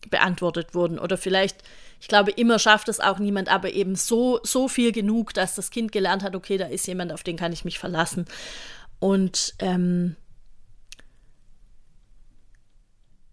beantwortet 0.09 0.75
wurden 0.75 1.00
oder 1.00 1.17
vielleicht 1.17 1.63
ich 2.00 2.08
glaube, 2.08 2.32
immer 2.32 2.60
schafft 2.60 2.89
es 2.89 3.00
auch 3.00 3.20
niemand, 3.20 3.50
aber 3.50 3.72
eben 3.72 3.96
so, 3.96 4.39
so 4.44 4.68
viel 4.68 4.91
genug, 4.91 5.34
dass 5.34 5.56
das 5.56 5.70
Kind 5.70 5.91
gelernt 5.91 6.24
hat, 6.24 6.36
okay, 6.36 6.58
da 6.58 6.65
ist 6.65 6.88
jemand, 6.88 7.12
auf 7.12 7.24
den 7.24 7.38
kann 7.38 7.53
ich 7.53 7.65
mich 7.65 7.79
verlassen. 7.79 8.25
Und 9.00 9.56
ähm, 9.60 10.15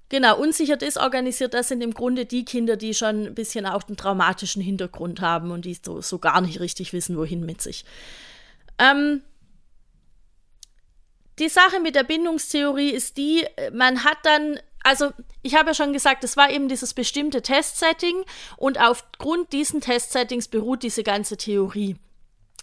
Genau, 0.08 0.38
unsicher 0.38 0.76
desorganisiert, 0.76 1.52
das 1.52 1.66
sind 1.66 1.82
im 1.82 1.92
Grunde 1.92 2.26
die 2.26 2.44
Kinder, 2.44 2.76
die 2.76 2.94
schon 2.94 3.26
ein 3.26 3.34
bisschen 3.34 3.66
auch 3.66 3.88
einen 3.88 3.96
traumatischen 3.96 4.62
Hintergrund 4.62 5.20
haben 5.20 5.50
und 5.50 5.64
die 5.64 5.76
so, 5.84 6.00
so 6.00 6.18
gar 6.20 6.40
nicht 6.40 6.60
richtig 6.60 6.92
wissen, 6.92 7.16
wohin 7.16 7.44
mit 7.44 7.60
sich. 7.60 7.84
Ähm, 8.78 9.22
die 11.40 11.48
Sache 11.48 11.80
mit 11.80 11.96
der 11.96 12.04
Bindungstheorie 12.04 12.90
ist 12.90 13.16
die, 13.16 13.44
man 13.72 14.04
hat 14.04 14.18
dann, 14.22 14.60
also 14.86 15.12
ich 15.42 15.56
habe 15.56 15.70
ja 15.70 15.74
schon 15.74 15.92
gesagt, 15.92 16.22
es 16.22 16.36
war 16.36 16.48
eben 16.48 16.68
dieses 16.68 16.94
bestimmte 16.94 17.42
Testsetting 17.42 18.24
und 18.56 18.80
aufgrund 18.80 19.52
diesen 19.52 19.80
Testsettings 19.80 20.46
beruht 20.46 20.84
diese 20.84 21.02
ganze 21.02 21.36
Theorie. 21.36 21.96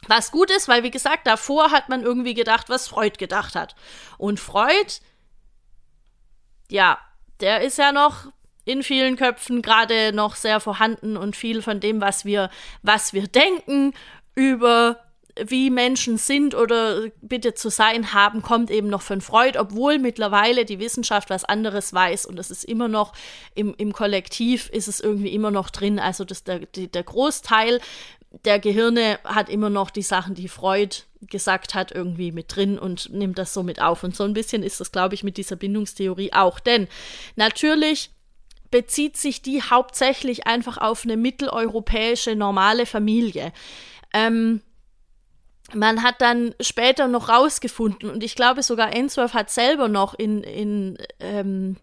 Was 0.08 0.32
gut 0.32 0.50
ist, 0.50 0.70
weil 0.70 0.84
wie 0.84 0.92
gesagt, 0.92 1.28
davor 1.28 1.72
hat 1.72 1.90
man 1.90 2.02
irgendwie 2.02 2.34
gedacht, 2.34 2.70
was 2.70 2.88
Freud 2.88 3.18
gedacht 3.18 3.56
hat. 3.56 3.76
Und 4.18 4.40
Freud, 4.40 5.02
ja, 6.72 6.98
der 7.42 7.60
ist 7.60 7.78
ja 7.78 7.92
noch 7.92 8.28
in 8.64 8.84
vielen 8.84 9.18
Köpfen 9.18 9.62
gerade 9.62 10.14
noch 10.14 10.38
sehr 10.38 10.62
vorhanden 10.62 11.18
und 11.18 11.36
viel 11.36 11.62
von 11.62 11.82
dem, 11.82 12.00
was 12.00 12.24
wir, 12.24 12.50
was 12.84 13.12
wir 13.12 13.28
denken 13.28 13.94
über 14.34 14.98
wie 15.40 15.70
Menschen 15.70 16.18
sind 16.18 16.54
oder 16.56 17.08
bitte 17.22 17.54
zu 17.54 17.70
sein 17.70 18.14
haben, 18.14 18.42
kommt 18.42 18.70
eben 18.70 18.88
noch 18.88 19.02
von 19.02 19.22
Freud, 19.22 19.58
obwohl 19.58 19.98
mittlerweile 19.98 20.66
die 20.66 20.80
Wissenschaft 20.80 21.30
was 21.30 21.44
anderes 21.44 21.94
weiß 21.94 22.26
und 22.26 22.38
es 22.40 22.52
ist 22.52 22.64
immer 22.64 22.88
noch 22.88 23.14
im, 23.56 23.74
im 23.78 23.94
Kollektiv 23.94 24.70
ist 24.70 24.88
es 24.88 25.00
irgendwie 25.00 25.34
immer 25.34 25.52
noch 25.52 25.70
drin. 25.70 26.00
Also 26.00 26.24
das, 26.24 26.44
der, 26.44 26.60
der 26.60 27.04
Großteil 27.04 27.80
der 28.46 28.60
Gehirne 28.60 29.20
hat 29.24 29.50
immer 29.50 29.70
noch 29.70 29.92
die 29.92 30.02
Sachen, 30.02 30.34
die 30.34 30.48
Freud 30.48 30.98
gesagt 31.22 31.76
hat, 31.76 31.92
irgendwie 31.92 32.32
mit 32.32 32.56
drin 32.56 32.80
und 32.80 33.12
nimmt 33.12 33.38
das 33.38 33.54
so 33.54 33.64
mit 33.64 33.82
auf. 33.82 34.04
Und 34.04 34.16
so 34.16 34.24
ein 34.24 34.34
bisschen 34.34 34.64
ist 34.64 34.80
das, 34.80 34.92
glaube 34.92 35.16
ich, 35.16 35.24
mit 35.24 35.38
dieser 35.38 35.56
Bindungstheorie 35.56 36.34
auch. 36.34 36.60
Denn 36.60 36.88
natürlich 37.36 38.10
bezieht 38.72 39.18
sich 39.18 39.44
die 39.44 39.62
hauptsächlich 39.62 40.48
einfach 40.48 40.80
auf 40.80 41.04
eine 41.04 41.16
mitteleuropäische 41.16 42.36
normale 42.36 42.88
Familie. 42.88 43.54
Ähm, 44.14 44.62
man 45.74 46.04
hat 46.04 46.22
dann 46.22 46.54
später 46.60 47.08
noch 47.08 47.30
rausgefunden, 47.30 48.10
und 48.10 48.24
ich 48.24 48.36
glaube 48.36 48.64
sogar 48.64 48.94
Ainsworth 48.94 49.34
hat 49.34 49.50
selber 49.50 49.88
noch 49.88 50.14
in, 50.14 50.44
in 50.44 50.98
ähm, 51.20 51.78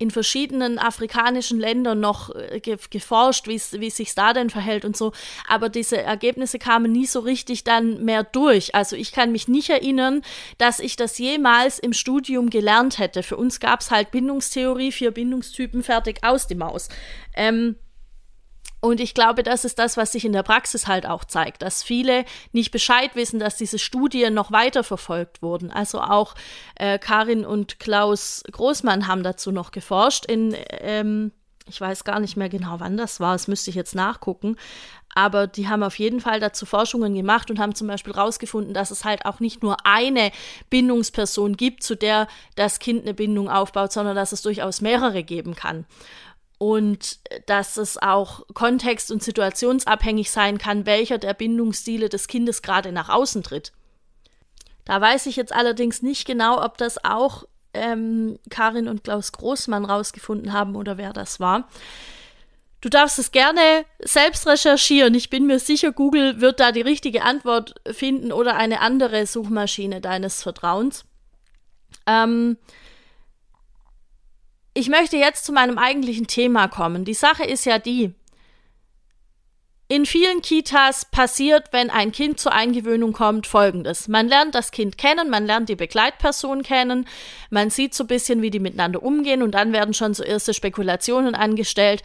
in 0.00 0.10
verschiedenen 0.10 0.78
afrikanischen 0.78 1.60
Ländern 1.60 2.00
noch 2.00 2.34
äh, 2.34 2.58
ge 2.60 2.78
geforscht, 2.88 3.46
wie 3.46 3.90
sich 3.90 4.14
da 4.14 4.32
denn 4.32 4.48
verhält 4.48 4.86
und 4.86 4.96
so. 4.96 5.12
Aber 5.46 5.68
diese 5.68 6.00
Ergebnisse 6.00 6.58
kamen 6.58 6.90
nie 6.90 7.04
so 7.04 7.20
richtig 7.20 7.64
dann 7.64 8.02
mehr 8.02 8.24
durch. 8.24 8.74
Also 8.74 8.96
ich 8.96 9.12
kann 9.12 9.30
mich 9.30 9.46
nicht 9.46 9.68
erinnern, 9.68 10.22
dass 10.56 10.80
ich 10.80 10.96
das 10.96 11.18
jemals 11.18 11.78
im 11.78 11.92
Studium 11.92 12.48
gelernt 12.48 12.98
hätte. 12.98 13.22
Für 13.22 13.36
uns 13.36 13.60
gab 13.60 13.80
es 13.80 13.90
halt 13.90 14.10
Bindungstheorie, 14.10 14.90
vier 14.90 15.10
Bindungstypen, 15.10 15.82
fertig 15.82 16.24
aus 16.24 16.46
die 16.46 16.54
Maus. 16.54 16.88
Ähm, 17.34 17.76
und 18.80 19.00
ich 19.00 19.14
glaube, 19.14 19.42
das 19.42 19.64
ist 19.64 19.78
das, 19.78 19.96
was 19.96 20.12
sich 20.12 20.24
in 20.24 20.32
der 20.32 20.42
Praxis 20.42 20.86
halt 20.86 21.06
auch 21.06 21.24
zeigt, 21.24 21.62
dass 21.62 21.82
viele 21.82 22.24
nicht 22.52 22.70
Bescheid 22.70 23.14
wissen, 23.14 23.38
dass 23.38 23.56
diese 23.56 23.78
Studien 23.78 24.32
noch 24.32 24.52
weiter 24.52 24.82
verfolgt 24.82 25.42
wurden. 25.42 25.70
Also 25.70 26.00
auch 26.00 26.34
äh, 26.76 26.98
Karin 26.98 27.44
und 27.44 27.78
Klaus 27.78 28.42
Großmann 28.50 29.06
haben 29.06 29.22
dazu 29.22 29.52
noch 29.52 29.70
geforscht. 29.70 30.24
In, 30.24 30.56
ähm, 30.70 31.32
ich 31.68 31.80
weiß 31.80 32.04
gar 32.04 32.20
nicht 32.20 32.36
mehr 32.36 32.48
genau, 32.48 32.76
wann 32.80 32.96
das 32.96 33.20
war, 33.20 33.32
das 33.32 33.48
müsste 33.48 33.68
ich 33.68 33.76
jetzt 33.76 33.94
nachgucken. 33.94 34.56
Aber 35.14 35.46
die 35.46 35.68
haben 35.68 35.82
auf 35.82 35.98
jeden 35.98 36.20
Fall 36.20 36.38
dazu 36.38 36.64
Forschungen 36.66 37.14
gemacht 37.14 37.50
und 37.50 37.58
haben 37.58 37.74
zum 37.74 37.88
Beispiel 37.88 38.14
herausgefunden, 38.14 38.72
dass 38.72 38.92
es 38.92 39.04
halt 39.04 39.26
auch 39.26 39.40
nicht 39.40 39.62
nur 39.62 39.76
eine 39.84 40.30
Bindungsperson 40.70 41.56
gibt, 41.56 41.82
zu 41.82 41.96
der 41.96 42.28
das 42.54 42.78
Kind 42.78 43.02
eine 43.02 43.12
Bindung 43.12 43.50
aufbaut, 43.50 43.92
sondern 43.92 44.14
dass 44.14 44.32
es 44.32 44.42
durchaus 44.42 44.80
mehrere 44.80 45.24
geben 45.24 45.54
kann 45.54 45.84
und 46.60 47.20
dass 47.46 47.78
es 47.78 47.96
auch 47.96 48.46
kontext- 48.52 49.10
und 49.10 49.22
situationsabhängig 49.22 50.30
sein 50.30 50.58
kann, 50.58 50.84
welcher 50.84 51.16
der 51.16 51.32
Bindungsstile 51.32 52.10
des 52.10 52.28
Kindes 52.28 52.60
gerade 52.60 52.92
nach 52.92 53.08
außen 53.08 53.42
tritt. 53.42 53.72
Da 54.84 55.00
weiß 55.00 55.24
ich 55.24 55.36
jetzt 55.36 55.54
allerdings 55.54 56.02
nicht 56.02 56.26
genau, 56.26 56.62
ob 56.62 56.76
das 56.76 57.02
auch 57.02 57.44
ähm, 57.72 58.38
Karin 58.50 58.88
und 58.88 59.04
Klaus 59.04 59.32
Großmann 59.32 59.86
rausgefunden 59.86 60.52
haben 60.52 60.76
oder 60.76 60.98
wer 60.98 61.14
das 61.14 61.40
war. 61.40 61.66
Du 62.82 62.90
darfst 62.90 63.18
es 63.18 63.32
gerne 63.32 63.86
selbst 63.98 64.46
recherchieren. 64.46 65.14
Ich 65.14 65.30
bin 65.30 65.46
mir 65.46 65.60
sicher, 65.60 65.92
Google 65.92 66.42
wird 66.42 66.60
da 66.60 66.72
die 66.72 66.82
richtige 66.82 67.22
Antwort 67.22 67.74
finden 67.90 68.32
oder 68.32 68.56
eine 68.56 68.82
andere 68.82 69.26
Suchmaschine 69.26 70.02
deines 70.02 70.42
Vertrauens. 70.42 71.06
Ähm, 72.06 72.58
ich 74.80 74.88
möchte 74.88 75.18
jetzt 75.18 75.44
zu 75.44 75.52
meinem 75.52 75.76
eigentlichen 75.76 76.26
Thema 76.26 76.66
kommen. 76.66 77.04
Die 77.04 77.12
Sache 77.12 77.44
ist 77.44 77.66
ja 77.66 77.78
die, 77.78 78.14
in 79.88 80.06
vielen 80.06 80.40
Kitas 80.40 81.04
passiert, 81.04 81.64
wenn 81.72 81.90
ein 81.90 82.12
Kind 82.12 82.40
zur 82.40 82.52
Eingewöhnung 82.52 83.12
kommt, 83.12 83.46
folgendes. 83.46 84.08
Man 84.08 84.26
lernt 84.26 84.54
das 84.54 84.70
Kind 84.70 84.96
kennen, 84.96 85.28
man 85.28 85.44
lernt 85.44 85.68
die 85.68 85.76
Begleitperson 85.76 86.62
kennen, 86.62 87.06
man 87.50 87.68
sieht 87.68 87.92
so 87.92 88.04
ein 88.04 88.06
bisschen, 88.06 88.40
wie 88.40 88.50
die 88.50 88.58
miteinander 88.58 89.02
umgehen 89.02 89.42
und 89.42 89.50
dann 89.50 89.74
werden 89.74 89.92
schon 89.92 90.14
so 90.14 90.22
erste 90.22 90.54
Spekulationen 90.54 91.34
angestellt 91.34 92.02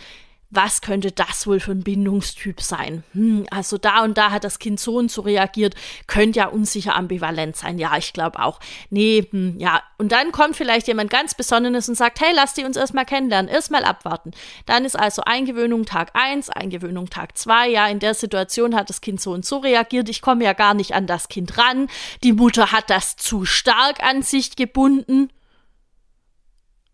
was 0.50 0.82
könnte 0.82 1.12
das 1.12 1.48
wohl 1.48 1.60
für 1.60 1.72
ein 1.72 1.84
Bindungstyp 1.84 2.62
sein? 2.62 3.04
Hm, 3.14 3.46
also 3.50 3.78
da 3.78 4.04
und 4.04 4.18
da 4.18 4.32
hat 4.32 4.44
das 4.44 4.60
Kind 4.60 4.80
so 4.80 4.96
und 4.98 5.12
so 5.12 5.22
reagiert, 5.22 5.75
könnte 6.08 6.40
ja 6.40 6.48
unsicher 6.48 6.96
ambivalent 6.96 7.56
sein. 7.56 7.78
Ja, 7.78 7.98
ich 7.98 8.14
glaube 8.14 8.40
auch. 8.40 8.60
Nee, 8.90 9.28
hm, 9.30 9.60
ja. 9.60 9.82
Und 9.98 10.12
dann 10.12 10.32
kommt 10.32 10.56
vielleicht 10.56 10.88
jemand 10.88 11.10
ganz 11.10 11.34
Besonderes 11.34 11.90
und 11.90 11.96
sagt, 11.96 12.22
hey, 12.22 12.32
lass 12.34 12.54
die 12.54 12.64
uns 12.64 12.78
erstmal 12.78 13.06
kennenlernen, 13.06 13.50
erstmal 13.50 13.84
abwarten. 13.84 14.32
Dann 14.66 14.86
ist 14.86 14.98
also 14.98 15.24
Eingewöhnung 15.24 15.86
Tag 15.86 16.12
1, 16.14 16.50
Eingewöhnung 16.50 17.10
Tag 17.10 17.38
2. 17.38 17.70
Ja, 17.70 17.88
in 17.88 18.00
der 18.00 18.14
Situation 18.14 18.75
hat 18.75 18.90
das 18.90 19.02
Kind 19.02 19.20
so 19.20 19.32
und 19.32 19.46
so 19.46 19.58
reagiert. 19.58 20.10
Ich 20.10 20.22
komme 20.22 20.46
ja 20.46 20.54
gar 20.54 20.74
nicht 20.74 20.94
an 20.94 21.08
das 21.08 21.28
Kind 21.28 21.58
ran. 21.58 21.88
Die 22.24 22.34
Mutter 22.34 22.72
hat 22.72 22.90
das 22.90 23.16
zu 23.16 23.46
stark 23.46 24.04
an 24.04 24.22
sich 24.22 24.56
gebunden. 24.56 25.30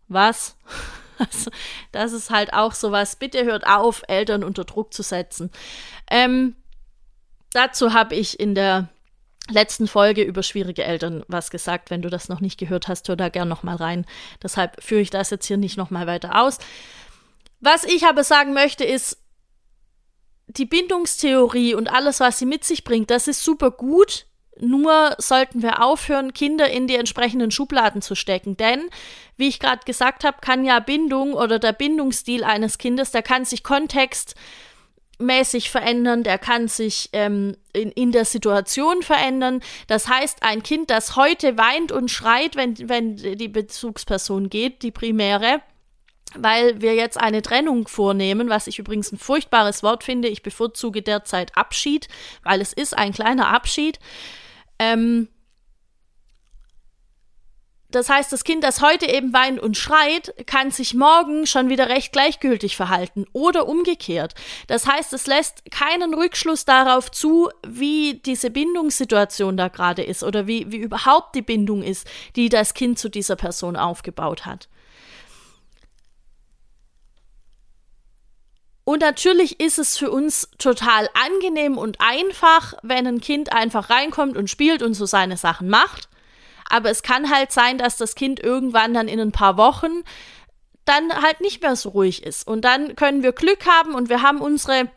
Was? 0.08 0.56
Also, 1.30 1.50
das 1.92 2.12
ist 2.12 2.30
halt 2.30 2.52
auch 2.52 2.72
sowas. 2.72 3.16
Bitte 3.16 3.44
hört 3.44 3.66
auf, 3.66 4.02
Eltern 4.08 4.42
unter 4.42 4.64
Druck 4.64 4.92
zu 4.92 5.02
setzen. 5.02 5.50
Ähm, 6.10 6.56
dazu 7.52 7.92
habe 7.92 8.14
ich 8.14 8.40
in 8.40 8.54
der 8.54 8.88
letzten 9.50 9.88
Folge 9.88 10.22
über 10.22 10.42
schwierige 10.42 10.84
Eltern 10.84 11.24
was 11.28 11.50
gesagt. 11.50 11.90
Wenn 11.90 12.02
du 12.02 12.10
das 12.10 12.28
noch 12.28 12.40
nicht 12.40 12.58
gehört 12.58 12.88
hast, 12.88 13.08
hör 13.08 13.16
da 13.16 13.28
gern 13.28 13.48
noch 13.48 13.62
mal 13.62 13.76
rein. 13.76 14.06
Deshalb 14.42 14.82
führe 14.82 15.00
ich 15.00 15.10
das 15.10 15.30
jetzt 15.30 15.46
hier 15.46 15.56
nicht 15.56 15.76
noch 15.76 15.90
mal 15.90 16.06
weiter 16.06 16.40
aus. 16.40 16.58
Was 17.60 17.84
ich 17.84 18.06
aber 18.06 18.24
sagen 18.24 18.54
möchte, 18.54 18.84
ist, 18.84 19.18
die 20.48 20.66
Bindungstheorie 20.66 21.74
und 21.74 21.88
alles, 21.88 22.20
was 22.20 22.38
sie 22.38 22.46
mit 22.46 22.64
sich 22.64 22.84
bringt, 22.84 23.10
das 23.10 23.28
ist 23.28 23.44
super 23.44 23.70
gut. 23.70 24.26
Nur 24.60 25.14
sollten 25.18 25.62
wir 25.62 25.82
aufhören, 25.82 26.34
Kinder 26.34 26.68
in 26.70 26.86
die 26.86 26.96
entsprechenden 26.96 27.50
Schubladen 27.50 28.02
zu 28.02 28.14
stecken. 28.14 28.56
Denn, 28.56 28.90
wie 29.42 29.48
ich 29.48 29.58
gerade 29.58 29.84
gesagt 29.84 30.22
habe, 30.22 30.36
kann 30.40 30.64
ja 30.64 30.78
Bindung 30.78 31.34
oder 31.34 31.58
der 31.58 31.72
Bindungsstil 31.72 32.44
eines 32.44 32.78
Kindes, 32.78 33.10
der 33.10 33.22
kann 33.22 33.44
sich 33.44 33.64
kontextmäßig 33.64 35.68
verändern, 35.68 36.22
der 36.22 36.38
kann 36.38 36.68
sich 36.68 37.08
ähm, 37.12 37.56
in, 37.72 37.90
in 37.90 38.12
der 38.12 38.24
Situation 38.24 39.02
verändern. 39.02 39.58
Das 39.88 40.06
heißt, 40.06 40.44
ein 40.44 40.62
Kind, 40.62 40.90
das 40.90 41.16
heute 41.16 41.58
weint 41.58 41.90
und 41.90 42.08
schreit, 42.08 42.54
wenn, 42.54 42.88
wenn 42.88 43.16
die 43.16 43.48
Bezugsperson 43.48 44.48
geht, 44.48 44.84
die 44.84 44.92
primäre, 44.92 45.60
weil 46.36 46.80
wir 46.80 46.94
jetzt 46.94 47.20
eine 47.20 47.42
Trennung 47.42 47.88
vornehmen, 47.88 48.48
was 48.48 48.68
ich 48.68 48.78
übrigens 48.78 49.10
ein 49.10 49.18
furchtbares 49.18 49.82
Wort 49.82 50.04
finde. 50.04 50.28
Ich 50.28 50.44
bevorzuge 50.44 51.02
derzeit 51.02 51.56
Abschied, 51.56 52.06
weil 52.44 52.60
es 52.60 52.72
ist 52.72 52.96
ein 52.96 53.12
kleiner 53.12 53.48
Abschied. 53.48 53.98
Ähm, 54.78 55.26
das 57.92 58.08
heißt, 58.08 58.32
das 58.32 58.42
Kind, 58.42 58.64
das 58.64 58.80
heute 58.80 59.06
eben 59.06 59.32
weint 59.34 59.60
und 59.60 59.76
schreit, 59.76 60.34
kann 60.46 60.70
sich 60.70 60.94
morgen 60.94 61.46
schon 61.46 61.68
wieder 61.68 61.88
recht 61.90 62.12
gleichgültig 62.12 62.74
verhalten 62.74 63.26
oder 63.32 63.68
umgekehrt. 63.68 64.34
Das 64.66 64.86
heißt, 64.86 65.12
es 65.12 65.26
lässt 65.26 65.70
keinen 65.70 66.14
Rückschluss 66.14 66.64
darauf 66.64 67.10
zu, 67.10 67.50
wie 67.66 68.14
diese 68.24 68.50
Bindungssituation 68.50 69.58
da 69.58 69.68
gerade 69.68 70.02
ist 70.02 70.24
oder 70.24 70.46
wie, 70.46 70.72
wie 70.72 70.78
überhaupt 70.78 71.34
die 71.34 71.42
Bindung 71.42 71.82
ist, 71.82 72.06
die 72.34 72.48
das 72.48 72.72
Kind 72.72 72.98
zu 72.98 73.10
dieser 73.10 73.36
Person 73.36 73.76
aufgebaut 73.76 74.46
hat. 74.46 74.68
Und 78.84 79.00
natürlich 79.00 79.60
ist 79.60 79.78
es 79.78 79.98
für 79.98 80.10
uns 80.10 80.48
total 80.58 81.08
angenehm 81.14 81.76
und 81.76 81.98
einfach, 82.00 82.74
wenn 82.82 83.06
ein 83.06 83.20
Kind 83.20 83.52
einfach 83.52 83.90
reinkommt 83.90 84.36
und 84.36 84.48
spielt 84.48 84.82
und 84.82 84.94
so 84.94 85.04
seine 85.04 85.36
Sachen 85.36 85.68
macht. 85.68 86.08
Aber 86.72 86.88
es 86.88 87.02
kann 87.02 87.30
halt 87.30 87.52
sein, 87.52 87.76
dass 87.76 87.98
das 87.98 88.14
Kind 88.14 88.40
irgendwann 88.40 88.94
dann 88.94 89.06
in 89.06 89.20
ein 89.20 89.30
paar 89.30 89.58
Wochen 89.58 90.02
dann 90.86 91.12
halt 91.22 91.42
nicht 91.42 91.60
mehr 91.60 91.76
so 91.76 91.90
ruhig 91.90 92.22
ist. 92.24 92.48
Und 92.48 92.64
dann 92.64 92.96
können 92.96 93.22
wir 93.22 93.32
Glück 93.32 93.66
haben 93.66 93.94
und 93.94 94.08
wir 94.08 94.22
haben 94.22 94.40
unsere 94.40 94.88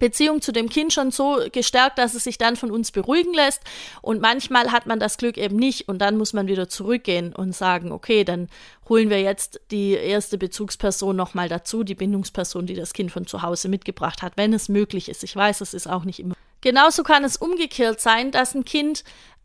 Beziehung 0.00 0.40
zu 0.40 0.52
dem 0.52 0.70
Kind 0.70 0.90
schon 0.90 1.10
so 1.10 1.38
gestärkt, 1.52 1.98
dass 1.98 2.14
es 2.14 2.24
sich 2.24 2.38
dann 2.38 2.56
von 2.56 2.70
uns 2.70 2.92
beruhigen 2.92 3.34
lässt. 3.34 3.60
Und 4.00 4.22
manchmal 4.22 4.72
hat 4.72 4.86
man 4.86 4.98
das 4.98 5.18
Glück 5.18 5.36
eben 5.36 5.56
nicht 5.56 5.86
und 5.86 5.98
dann 5.98 6.16
muss 6.16 6.32
man 6.32 6.46
wieder 6.46 6.70
zurückgehen 6.70 7.34
und 7.34 7.54
sagen, 7.54 7.92
okay, 7.92 8.24
dann 8.24 8.48
holen 8.88 9.10
wir 9.10 9.20
jetzt 9.20 9.60
die 9.70 9.90
erste 9.90 10.38
Bezugsperson 10.38 11.14
nochmal 11.14 11.50
dazu, 11.50 11.84
die 11.84 11.94
Bindungsperson, 11.94 12.64
die 12.64 12.74
das 12.74 12.94
Kind 12.94 13.12
von 13.12 13.26
zu 13.26 13.42
Hause 13.42 13.68
mitgebracht 13.68 14.22
hat, 14.22 14.32
wenn 14.36 14.54
es 14.54 14.70
möglich 14.70 15.10
ist. 15.10 15.24
Ich 15.24 15.36
weiß, 15.36 15.60
es 15.60 15.74
ist 15.74 15.88
auch 15.88 16.04
nicht 16.04 16.20
immer. 16.20 16.34
Genauso 16.62 17.02
kann 17.02 17.24
es 17.24 17.36
umgekehrt 17.36 18.00
sein, 18.00 18.30
dass 18.30 18.54
ein 18.54 18.64
Kind 18.64 19.02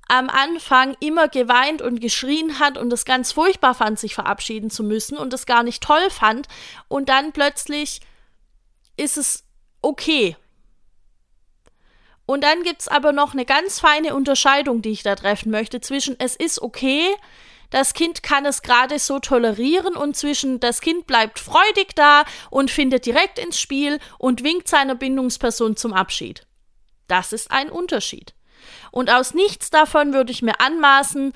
am 0.08 0.30
Anfang 0.30 0.96
immer 1.00 1.28
geweint 1.28 1.82
und 1.82 2.00
geschrien 2.00 2.60
hat 2.60 2.78
und 2.78 2.92
es 2.94 3.06
ganz 3.06 3.32
furchtbar 3.32 3.76
fand, 3.76 4.00
sich 4.00 4.16
verabschieden 4.16 4.70
zu 4.70 4.84
müssen 4.84 5.18
und 5.18 5.34
es 5.34 5.46
gar 5.46 5.64
nicht 5.64 5.84
toll 5.84 6.10
fand. 6.10 6.48
Und 6.88 7.10
dann 7.10 7.34
plötzlich 7.34 8.02
ist 8.96 9.18
es 9.18 9.44
okay. 9.82 10.36
Und 12.26 12.44
dann 12.44 12.64
gibt 12.64 12.82
es 12.82 12.88
aber 12.88 13.14
noch 13.14 13.34
eine 13.34 13.46
ganz 13.46 13.80
feine 13.80 14.14
Unterscheidung, 14.14 14.82
die 14.82 14.92
ich 14.92 15.04
da 15.04 15.16
treffen 15.16 15.50
möchte, 15.50 15.80
zwischen 15.80 16.20
es 16.20 16.36
ist 16.36 16.62
okay, 16.62 17.16
das 17.70 17.94
Kind 17.94 18.24
kann 18.24 18.46
es 18.46 18.62
gerade 18.62 18.98
so 18.98 19.20
tolerieren 19.20 19.96
und 19.96 20.16
zwischen 20.16 20.60
das 20.60 20.80
Kind 20.80 21.06
bleibt 21.06 21.40
freudig 21.40 21.96
da 21.96 22.24
und 22.50 22.72
findet 22.72 23.06
direkt 23.06 23.40
ins 23.40 23.60
Spiel 23.60 24.00
und 24.18 24.44
winkt 24.44 24.68
seiner 24.70 24.96
Bindungsperson 24.96 25.76
zum 25.76 25.94
Abschied. 25.94 26.48
Das 27.08 27.34
ist 27.34 27.52
ein 27.52 27.70
Unterschied. 27.70 28.37
Und 28.92 29.10
aus 29.10 29.34
nichts 29.34 29.70
davon 29.70 30.14
würde 30.14 30.32
ich 30.32 30.42
mir 30.42 30.60
anmaßen, 30.60 31.34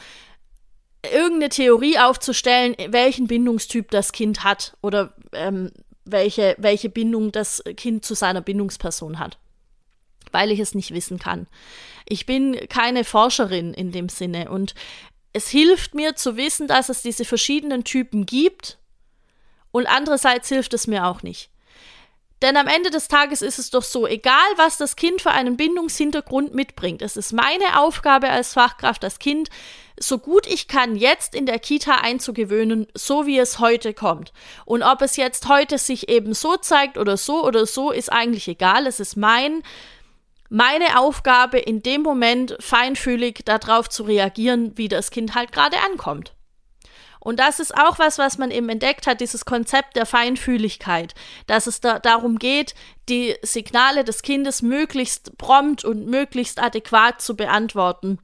irgendeine 1.03 1.49
Theorie 1.49 1.97
aufzustellen, 1.97 2.75
welchen 2.89 3.27
Bindungstyp 3.27 3.89
das 3.91 4.11
Kind 4.11 4.43
hat 4.43 4.77
oder 4.81 5.13
ähm, 5.33 5.71
welche, 6.05 6.55
welche 6.59 6.89
Bindung 6.89 7.31
das 7.31 7.63
Kind 7.75 8.05
zu 8.05 8.13
seiner 8.13 8.41
Bindungsperson 8.41 9.19
hat, 9.19 9.37
weil 10.31 10.51
ich 10.51 10.59
es 10.59 10.75
nicht 10.75 10.93
wissen 10.93 11.19
kann. 11.19 11.47
Ich 12.07 12.25
bin 12.25 12.57
keine 12.69 13.03
Forscherin 13.03 13.73
in 13.73 13.91
dem 13.91 14.09
Sinne 14.09 14.49
und 14.49 14.75
es 15.33 15.47
hilft 15.49 15.95
mir 15.95 16.15
zu 16.15 16.37
wissen, 16.37 16.67
dass 16.67 16.89
es 16.89 17.01
diese 17.01 17.25
verschiedenen 17.25 17.83
Typen 17.83 18.25
gibt 18.25 18.77
und 19.71 19.87
andererseits 19.87 20.49
hilft 20.49 20.73
es 20.73 20.87
mir 20.87 21.05
auch 21.05 21.23
nicht. 21.23 21.50
Denn 22.41 22.57
am 22.57 22.67
Ende 22.67 22.89
des 22.89 23.07
Tages 23.07 23.41
ist 23.41 23.59
es 23.59 23.69
doch 23.69 23.83
so, 23.83 24.07
egal 24.07 24.35
was 24.55 24.77
das 24.77 24.95
Kind 24.95 25.21
für 25.21 25.31
einen 25.31 25.57
Bindungshintergrund 25.57 26.55
mitbringt, 26.55 27.01
es 27.01 27.15
ist 27.15 27.33
meine 27.33 27.79
Aufgabe 27.79 28.29
als 28.29 28.53
Fachkraft, 28.53 29.03
das 29.03 29.19
Kind 29.19 29.49
so 29.99 30.17
gut 30.17 30.47
ich 30.47 30.67
kann 30.67 30.95
jetzt 30.95 31.35
in 31.35 31.45
der 31.45 31.59
Kita 31.59 31.95
einzugewöhnen, 31.95 32.87
so 32.95 33.27
wie 33.27 33.37
es 33.37 33.59
heute 33.59 33.93
kommt. 33.93 34.33
Und 34.65 34.81
ob 34.81 35.01
es 35.03 35.15
jetzt 35.15 35.47
heute 35.47 35.77
sich 35.77 36.09
eben 36.09 36.33
so 36.33 36.57
zeigt 36.57 36.97
oder 36.97 37.17
so 37.17 37.45
oder 37.45 37.67
so, 37.67 37.91
ist 37.91 38.11
eigentlich 38.11 38.47
egal. 38.47 38.87
Es 38.87 38.99
ist 38.99 39.15
mein, 39.15 39.61
meine 40.49 40.99
Aufgabe, 40.99 41.59
in 41.59 41.83
dem 41.83 42.01
Moment 42.01 42.57
feinfühlig 42.59 43.41
darauf 43.45 43.89
zu 43.89 44.03
reagieren, 44.03 44.75
wie 44.75 44.87
das 44.87 45.11
Kind 45.11 45.35
halt 45.35 45.51
gerade 45.51 45.77
ankommt. 45.91 46.33
Und 47.21 47.39
das 47.39 47.59
ist 47.59 47.77
auch 47.77 47.99
was, 47.99 48.17
was 48.17 48.37
man 48.37 48.51
eben 48.51 48.67
entdeckt 48.67 49.07
hat, 49.07 49.21
dieses 49.21 49.45
Konzept 49.45 49.95
der 49.95 50.05
Feinfühligkeit, 50.05 51.13
dass 51.47 51.67
es 51.67 51.79
da 51.79 51.99
darum 51.99 52.39
geht, 52.39 52.73
die 53.09 53.35
Signale 53.43 54.03
des 54.03 54.23
Kindes 54.23 54.61
möglichst 54.61 55.37
prompt 55.37 55.85
und 55.85 56.07
möglichst 56.07 56.61
adäquat 56.61 57.21
zu 57.21 57.35
beantworten 57.35 58.17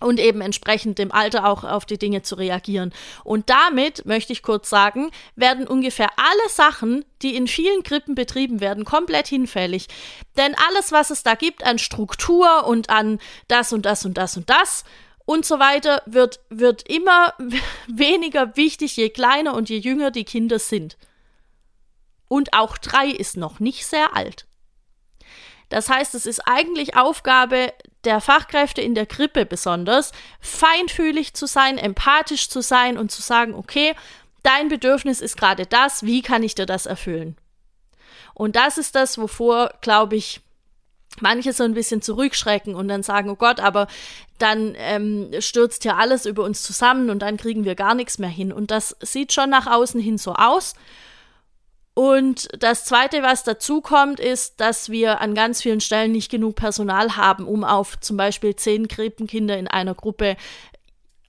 und 0.00 0.18
eben 0.18 0.40
entsprechend 0.40 0.98
dem 0.98 1.12
Alter 1.12 1.46
auch 1.46 1.64
auf 1.64 1.86
die 1.86 1.98
Dinge 1.98 2.22
zu 2.22 2.34
reagieren. 2.34 2.92
Und 3.24 3.48
damit, 3.48 4.04
möchte 4.04 4.32
ich 4.32 4.42
kurz 4.42 4.68
sagen, 4.68 5.10
werden 5.36 5.66
ungefähr 5.66 6.10
alle 6.16 6.48
Sachen, 6.48 7.04
die 7.22 7.36
in 7.36 7.46
vielen 7.46 7.82
Krippen 7.82 8.14
betrieben 8.14 8.60
werden, 8.60 8.84
komplett 8.84 9.28
hinfällig. 9.28 9.86
Denn 10.36 10.56
alles, 10.68 10.92
was 10.92 11.10
es 11.10 11.22
da 11.22 11.34
gibt 11.34 11.64
an 11.64 11.78
Struktur 11.78 12.66
und 12.66 12.90
an 12.90 13.20
das 13.48 13.72
und 13.72 13.86
das 13.86 14.04
und 14.04 14.18
das 14.18 14.36
und 14.36 14.50
das 14.50 14.84
und 15.32 15.46
so 15.46 15.58
weiter, 15.58 16.02
wird, 16.04 16.40
wird 16.50 16.86
immer 16.90 17.32
weniger 17.88 18.54
wichtig, 18.56 18.96
je 18.98 19.08
kleiner 19.08 19.54
und 19.54 19.70
je 19.70 19.78
jünger 19.78 20.10
die 20.10 20.24
Kinder 20.24 20.58
sind. 20.58 20.98
Und 22.28 22.52
auch 22.52 22.76
drei 22.76 23.06
ist 23.06 23.38
noch 23.38 23.58
nicht 23.58 23.86
sehr 23.86 24.14
alt. 24.14 24.46
Das 25.70 25.88
heißt, 25.88 26.14
es 26.14 26.26
ist 26.26 26.40
eigentlich 26.40 26.96
Aufgabe 26.98 27.72
der 28.04 28.20
Fachkräfte 28.20 28.82
in 28.82 28.94
der 28.94 29.06
Krippe 29.06 29.46
besonders, 29.46 30.12
feinfühlig 30.40 31.32
zu 31.32 31.46
sein, 31.46 31.78
empathisch 31.78 32.50
zu 32.50 32.60
sein 32.60 32.98
und 32.98 33.10
zu 33.10 33.22
sagen, 33.22 33.54
okay, 33.54 33.94
dein 34.42 34.68
Bedürfnis 34.68 35.22
ist 35.22 35.38
gerade 35.38 35.64
das, 35.64 36.02
wie 36.02 36.20
kann 36.20 36.42
ich 36.42 36.54
dir 36.54 36.66
das 36.66 36.84
erfüllen? 36.84 37.38
Und 38.34 38.56
das 38.56 38.76
ist 38.76 38.94
das, 38.94 39.16
wovor, 39.16 39.72
glaube 39.80 40.16
ich, 40.16 40.42
manche 41.20 41.52
so 41.52 41.64
ein 41.64 41.74
bisschen 41.74 42.02
zurückschrecken 42.02 42.74
und 42.74 42.88
dann 42.88 43.02
sagen, 43.02 43.30
oh 43.30 43.36
Gott, 43.36 43.60
aber 43.60 43.86
dann 44.38 44.74
ähm, 44.76 45.30
stürzt 45.38 45.84
ja 45.84 45.96
alles 45.96 46.26
über 46.26 46.44
uns 46.44 46.62
zusammen 46.62 47.10
und 47.10 47.20
dann 47.20 47.36
kriegen 47.36 47.64
wir 47.64 47.74
gar 47.74 47.94
nichts 47.94 48.18
mehr 48.18 48.30
hin. 48.30 48.52
Und 48.52 48.70
das 48.70 48.96
sieht 49.00 49.32
schon 49.32 49.50
nach 49.50 49.66
außen 49.66 50.00
hin 50.00 50.18
so 50.18 50.34
aus. 50.34 50.74
Und 51.94 52.48
das 52.58 52.86
Zweite, 52.86 53.22
was 53.22 53.44
dazu 53.44 53.82
kommt, 53.82 54.18
ist, 54.18 54.60
dass 54.60 54.88
wir 54.88 55.20
an 55.20 55.34
ganz 55.34 55.60
vielen 55.60 55.80
Stellen 55.80 56.12
nicht 56.12 56.30
genug 56.30 56.56
Personal 56.56 57.16
haben, 57.16 57.46
um 57.46 57.64
auf 57.64 58.00
zum 58.00 58.16
Beispiel 58.16 58.56
zehn 58.56 58.88
Krippenkinder 58.88 59.58
in 59.58 59.68
einer 59.68 59.94
Gruppe 59.94 60.36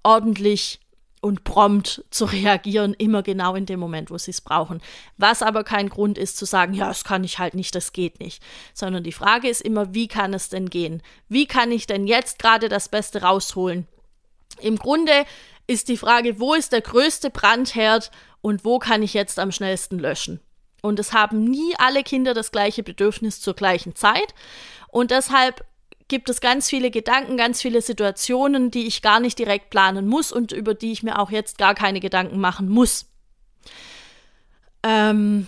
ordentlich 0.04 0.80
und 1.24 1.46
prompt 1.46 2.04
zu 2.10 2.26
reagieren, 2.32 2.94
immer 2.94 3.24
genau 3.24 3.56
in 3.56 3.66
dem 3.66 3.80
Moment, 3.80 4.12
wo 4.12 4.18
sie 4.18 4.32
es 4.32 4.42
brauchen. 4.42 4.82
Was 5.18 5.42
aber 5.42 5.64
kein 5.64 5.88
Grund 5.88 6.18
ist 6.18 6.36
zu 6.38 6.46
sagen, 6.46 6.74
ja, 6.74 6.90
das 6.90 7.06
kann 7.06 7.24
ich 7.24 7.40
halt 7.40 7.54
nicht, 7.54 7.74
das 7.76 7.94
geht 7.94 8.20
nicht. 8.20 8.44
Sondern 8.74 9.04
die 9.04 9.14
Frage 9.14 9.48
ist 9.48 9.62
immer, 9.62 9.94
wie 9.94 10.10
kann 10.10 10.34
es 10.34 10.50
denn 10.50 10.70
gehen? 10.70 11.02
Wie 11.30 11.46
kann 11.46 11.72
ich 11.72 11.88
denn 11.88 12.08
jetzt 12.08 12.40
gerade 12.40 12.68
das 12.68 12.90
Beste 12.90 13.22
rausholen? 13.22 13.88
Im 14.60 14.78
Grunde 14.78 15.26
ist 15.66 15.88
die 15.88 15.98
Frage, 15.98 16.42
wo 16.42 16.54
ist 16.54 16.74
der 16.74 16.82
größte 16.82 17.30
Brandherd 17.30 18.12
und 18.42 18.66
wo 18.66 18.78
kann 18.78 19.02
ich 19.02 19.14
jetzt 19.14 19.40
am 19.40 19.54
schnellsten 19.54 20.00
löschen? 20.00 20.42
Und 20.82 21.00
es 21.00 21.14
haben 21.14 21.46
nie 21.46 21.74
alle 21.78 22.04
Kinder 22.04 22.34
das 22.34 22.52
gleiche 22.52 22.84
Bedürfnis 22.84 23.40
zur 23.40 23.54
gleichen 23.54 23.96
Zeit. 23.96 24.36
Und 24.90 25.12
deshalb 25.12 25.64
gibt 26.14 26.30
es 26.30 26.42
ganz 26.42 26.70
viele 26.70 26.92
Gedanken, 26.92 27.38
ganz 27.38 27.60
viele 27.60 27.82
Situationen, 27.82 28.70
die 28.70 28.86
ich 28.86 29.02
gar 29.02 29.20
nicht 29.20 29.40
direkt 29.40 29.72
planen 29.72 30.08
muss 30.08 30.32
und 30.32 30.52
über 30.52 30.76
die 30.76 30.92
ich 30.92 31.02
mir 31.02 31.18
auch 31.18 31.32
jetzt 31.32 31.58
gar 31.58 31.74
keine 31.74 32.00
Gedanken 32.00 32.40
machen 32.40 32.70
muss. 32.70 33.08
Ähm, 34.84 35.48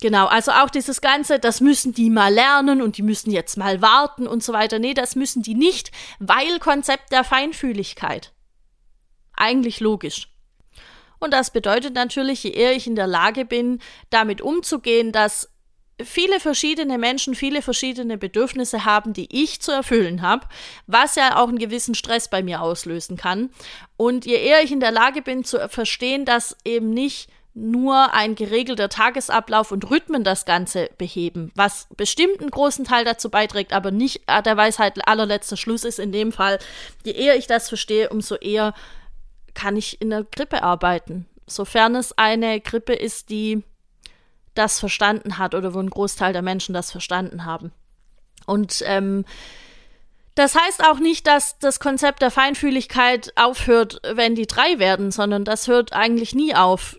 genau, 0.00 0.26
also 0.26 0.50
auch 0.50 0.70
dieses 0.70 1.00
Ganze, 1.00 1.38
das 1.38 1.60
müssen 1.60 1.94
die 1.94 2.10
mal 2.10 2.34
lernen 2.34 2.82
und 2.82 2.96
die 2.96 3.04
müssen 3.04 3.30
jetzt 3.30 3.56
mal 3.56 3.80
warten 3.80 4.26
und 4.26 4.42
so 4.42 4.52
weiter. 4.52 4.80
Nee, 4.80 4.92
das 4.92 5.14
müssen 5.14 5.44
die 5.44 5.54
nicht, 5.54 5.92
weil 6.18 6.58
Konzept 6.58 7.12
der 7.12 7.22
Feinfühligkeit. 7.22 8.32
Eigentlich 9.36 9.78
logisch. 9.78 10.30
Und 11.20 11.32
das 11.32 11.52
bedeutet 11.52 11.94
natürlich, 11.94 12.42
je 12.42 12.50
eher 12.50 12.74
ich 12.74 12.88
in 12.88 12.96
der 12.96 13.06
Lage 13.06 13.44
bin, 13.44 13.80
damit 14.10 14.42
umzugehen, 14.42 15.12
dass 15.12 15.53
viele 16.02 16.40
verschiedene 16.40 16.98
Menschen 16.98 17.34
viele 17.34 17.62
verschiedene 17.62 18.18
Bedürfnisse 18.18 18.84
haben, 18.84 19.12
die 19.12 19.28
ich 19.30 19.60
zu 19.60 19.72
erfüllen 19.72 20.22
habe, 20.22 20.46
was 20.86 21.14
ja 21.14 21.36
auch 21.36 21.48
einen 21.48 21.58
gewissen 21.58 21.94
Stress 21.94 22.28
bei 22.28 22.42
mir 22.42 22.62
auslösen 22.62 23.16
kann. 23.16 23.50
Und 23.96 24.26
je 24.26 24.36
eher 24.36 24.62
ich 24.62 24.72
in 24.72 24.80
der 24.80 24.90
Lage 24.90 25.22
bin 25.22 25.44
zu 25.44 25.68
verstehen, 25.68 26.24
dass 26.24 26.56
eben 26.64 26.90
nicht 26.90 27.28
nur 27.56 28.12
ein 28.12 28.34
geregelter 28.34 28.88
Tagesablauf 28.88 29.70
und 29.70 29.88
Rhythmen 29.88 30.24
das 30.24 30.44
Ganze 30.44 30.90
beheben, 30.98 31.52
was 31.54 31.86
bestimmt 31.96 32.40
einen 32.40 32.50
großen 32.50 32.84
Teil 32.84 33.04
dazu 33.04 33.30
beiträgt, 33.30 33.72
aber 33.72 33.92
nicht 33.92 34.22
äh, 34.26 34.42
der 34.42 34.56
Weisheit 34.56 35.06
allerletzter 35.06 35.56
Schluss 35.56 35.84
ist 35.84 36.00
in 36.00 36.10
dem 36.10 36.32
Fall. 36.32 36.58
Je 37.04 37.12
eher 37.12 37.36
ich 37.36 37.46
das 37.46 37.68
verstehe, 37.68 38.08
umso 38.08 38.34
eher 38.34 38.74
kann 39.54 39.76
ich 39.76 40.00
in 40.00 40.10
der 40.10 40.24
Grippe 40.24 40.64
arbeiten. 40.64 41.26
Sofern 41.46 41.94
es 41.94 42.18
eine 42.18 42.60
Grippe 42.60 42.94
ist, 42.94 43.30
die 43.30 43.62
das 44.54 44.78
verstanden 44.78 45.38
hat 45.38 45.54
oder 45.54 45.74
wo 45.74 45.80
ein 45.80 45.90
Großteil 45.90 46.32
der 46.32 46.42
Menschen 46.42 46.74
das 46.74 46.90
verstanden 46.90 47.44
haben. 47.44 47.72
Und 48.46 48.82
ähm, 48.86 49.24
das 50.34 50.56
heißt 50.56 50.84
auch 50.84 50.98
nicht, 50.98 51.26
dass 51.26 51.58
das 51.58 51.78
Konzept 51.78 52.20
der 52.20 52.30
Feinfühligkeit 52.30 53.32
aufhört, 53.36 54.00
wenn 54.14 54.34
die 54.34 54.46
drei 54.46 54.78
werden, 54.78 55.12
sondern 55.12 55.44
das 55.44 55.68
hört 55.68 55.92
eigentlich 55.92 56.34
nie 56.34 56.54
auf. 56.54 56.98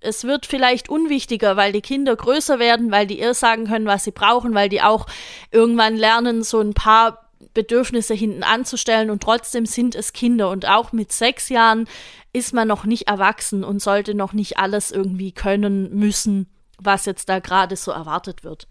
Es 0.00 0.24
wird 0.24 0.46
vielleicht 0.46 0.88
unwichtiger, 0.88 1.56
weil 1.56 1.72
die 1.72 1.80
Kinder 1.80 2.14
größer 2.14 2.58
werden, 2.60 2.92
weil 2.92 3.06
die 3.06 3.18
eher 3.18 3.34
sagen 3.34 3.66
können, 3.66 3.86
was 3.86 4.04
sie 4.04 4.12
brauchen, 4.12 4.54
weil 4.54 4.68
die 4.68 4.82
auch 4.82 5.06
irgendwann 5.50 5.96
lernen, 5.96 6.44
so 6.44 6.60
ein 6.60 6.74
paar 6.74 7.30
Bedürfnisse 7.54 8.14
hinten 8.14 8.44
anzustellen 8.44 9.10
und 9.10 9.22
trotzdem 9.22 9.66
sind 9.66 9.94
es 9.96 10.12
Kinder. 10.12 10.50
Und 10.50 10.68
auch 10.68 10.92
mit 10.92 11.10
sechs 11.10 11.48
Jahren 11.48 11.88
ist 12.32 12.54
man 12.54 12.68
noch 12.68 12.84
nicht 12.84 13.08
erwachsen 13.08 13.64
und 13.64 13.82
sollte 13.82 14.14
noch 14.14 14.32
nicht 14.32 14.58
alles 14.58 14.92
irgendwie 14.92 15.32
können 15.32 15.92
müssen 15.94 16.48
was 16.78 17.04
jetzt 17.06 17.28
da 17.28 17.38
gerade 17.38 17.76
so 17.76 17.90
erwartet 17.90 18.44
wird. 18.44 18.68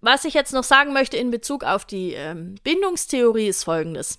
Was 0.00 0.24
ich 0.26 0.34
jetzt 0.34 0.52
noch 0.52 0.64
sagen 0.64 0.92
möchte 0.92 1.16
in 1.16 1.30
Bezug 1.30 1.64
auf 1.64 1.86
die 1.86 2.12
ähm, 2.12 2.56
Bindungstheorie 2.62 3.48
ist 3.48 3.64
folgendes. 3.64 4.18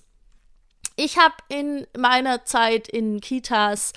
Ich 0.96 1.18
habe 1.18 1.34
in 1.48 1.86
meiner 1.96 2.44
Zeit 2.44 2.88
in 2.88 3.20
Kitas 3.20 3.92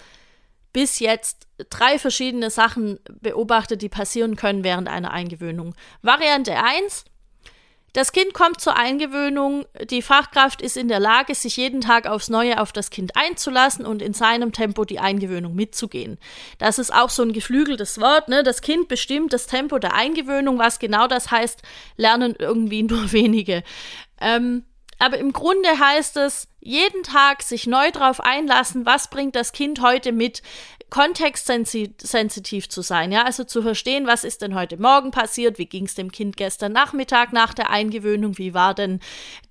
bis 0.71 0.99
jetzt 0.99 1.47
drei 1.69 1.97
verschiedene 1.97 2.51
Sachen 2.51 2.99
beobachtet, 3.21 3.81
die 3.81 3.89
passieren 3.89 4.35
können 4.35 4.63
während 4.63 4.87
einer 4.87 5.11
Eingewöhnung. 5.11 5.75
Variante 6.01 6.55
1, 6.55 7.05
das 7.93 8.11
Kind 8.11 8.33
kommt 8.33 8.61
zur 8.61 8.77
Eingewöhnung, 8.77 9.65
die 9.89 10.01
Fachkraft 10.01 10.61
ist 10.61 10.77
in 10.77 10.87
der 10.87 10.99
Lage, 10.99 11.33
sich 11.35 11.57
jeden 11.57 11.81
Tag 11.81 12.07
aufs 12.07 12.29
Neue 12.29 12.61
auf 12.61 12.71
das 12.71 12.89
Kind 12.89 13.15
einzulassen 13.15 13.85
und 13.85 14.01
in 14.01 14.13
seinem 14.13 14.51
Tempo 14.51 14.85
die 14.85 14.99
Eingewöhnung 14.99 15.55
mitzugehen. 15.55 16.19
Das 16.57 16.79
ist 16.79 16.93
auch 16.93 17.09
so 17.09 17.23
ein 17.23 17.33
geflügeltes 17.33 17.99
Wort, 17.99 18.27
ne? 18.27 18.43
Das 18.43 18.61
Kind 18.61 18.87
bestimmt 18.87 19.33
das 19.33 19.47
Tempo 19.47 19.79
der 19.79 19.93
Eingewöhnung, 19.93 20.59
was 20.59 20.79
genau 20.79 21.07
das 21.07 21.31
heißt, 21.31 21.61
lernen 21.97 22.35
irgendwie 22.37 22.83
nur 22.83 23.11
wenige. 23.11 23.63
Ähm, 24.21 24.65
aber 24.99 25.17
im 25.17 25.31
Grunde 25.31 25.79
heißt 25.79 26.17
es, 26.17 26.47
jeden 26.59 27.03
Tag 27.03 27.41
sich 27.41 27.65
neu 27.67 27.89
darauf 27.91 28.19
einlassen, 28.19 28.85
was 28.85 29.09
bringt 29.09 29.35
das 29.35 29.53
Kind 29.53 29.81
heute 29.81 30.11
mit, 30.11 30.41
kontextsensitiv 30.89 32.69
zu 32.69 32.81
sein, 32.81 33.11
ja, 33.11 33.23
also 33.23 33.43
zu 33.43 33.61
verstehen, 33.61 34.07
was 34.07 34.23
ist 34.23 34.41
denn 34.41 34.55
heute 34.55 34.77
Morgen 34.77 35.11
passiert, 35.11 35.57
wie 35.57 35.65
ging 35.65 35.85
es 35.85 35.95
dem 35.95 36.11
Kind 36.11 36.37
gestern 36.37 36.71
Nachmittag 36.71 37.33
nach 37.33 37.53
der 37.53 37.69
Eingewöhnung, 37.69 38.37
wie 38.37 38.53
war 38.53 38.73
denn 38.73 38.99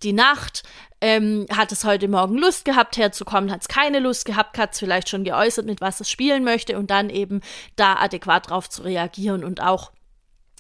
die 0.02 0.12
Nacht, 0.12 0.62
ähm, 1.00 1.46
hat 1.54 1.70
es 1.72 1.84
heute 1.84 2.08
Morgen 2.08 2.36
Lust 2.36 2.64
gehabt, 2.64 2.96
herzukommen, 2.96 3.52
hat 3.52 3.62
es 3.62 3.68
keine 3.68 4.00
Lust 4.00 4.24
gehabt, 4.24 4.58
hat 4.58 4.72
es 4.72 4.78
vielleicht 4.78 5.08
schon 5.08 5.24
geäußert, 5.24 5.66
mit 5.66 5.80
was 5.80 6.00
es 6.00 6.10
spielen 6.10 6.44
möchte 6.44 6.78
und 6.78 6.90
dann 6.90 7.10
eben 7.10 7.40
da 7.76 7.94
adäquat 7.96 8.50
drauf 8.50 8.68
zu 8.68 8.82
reagieren 8.82 9.44
und 9.44 9.62
auch 9.62 9.92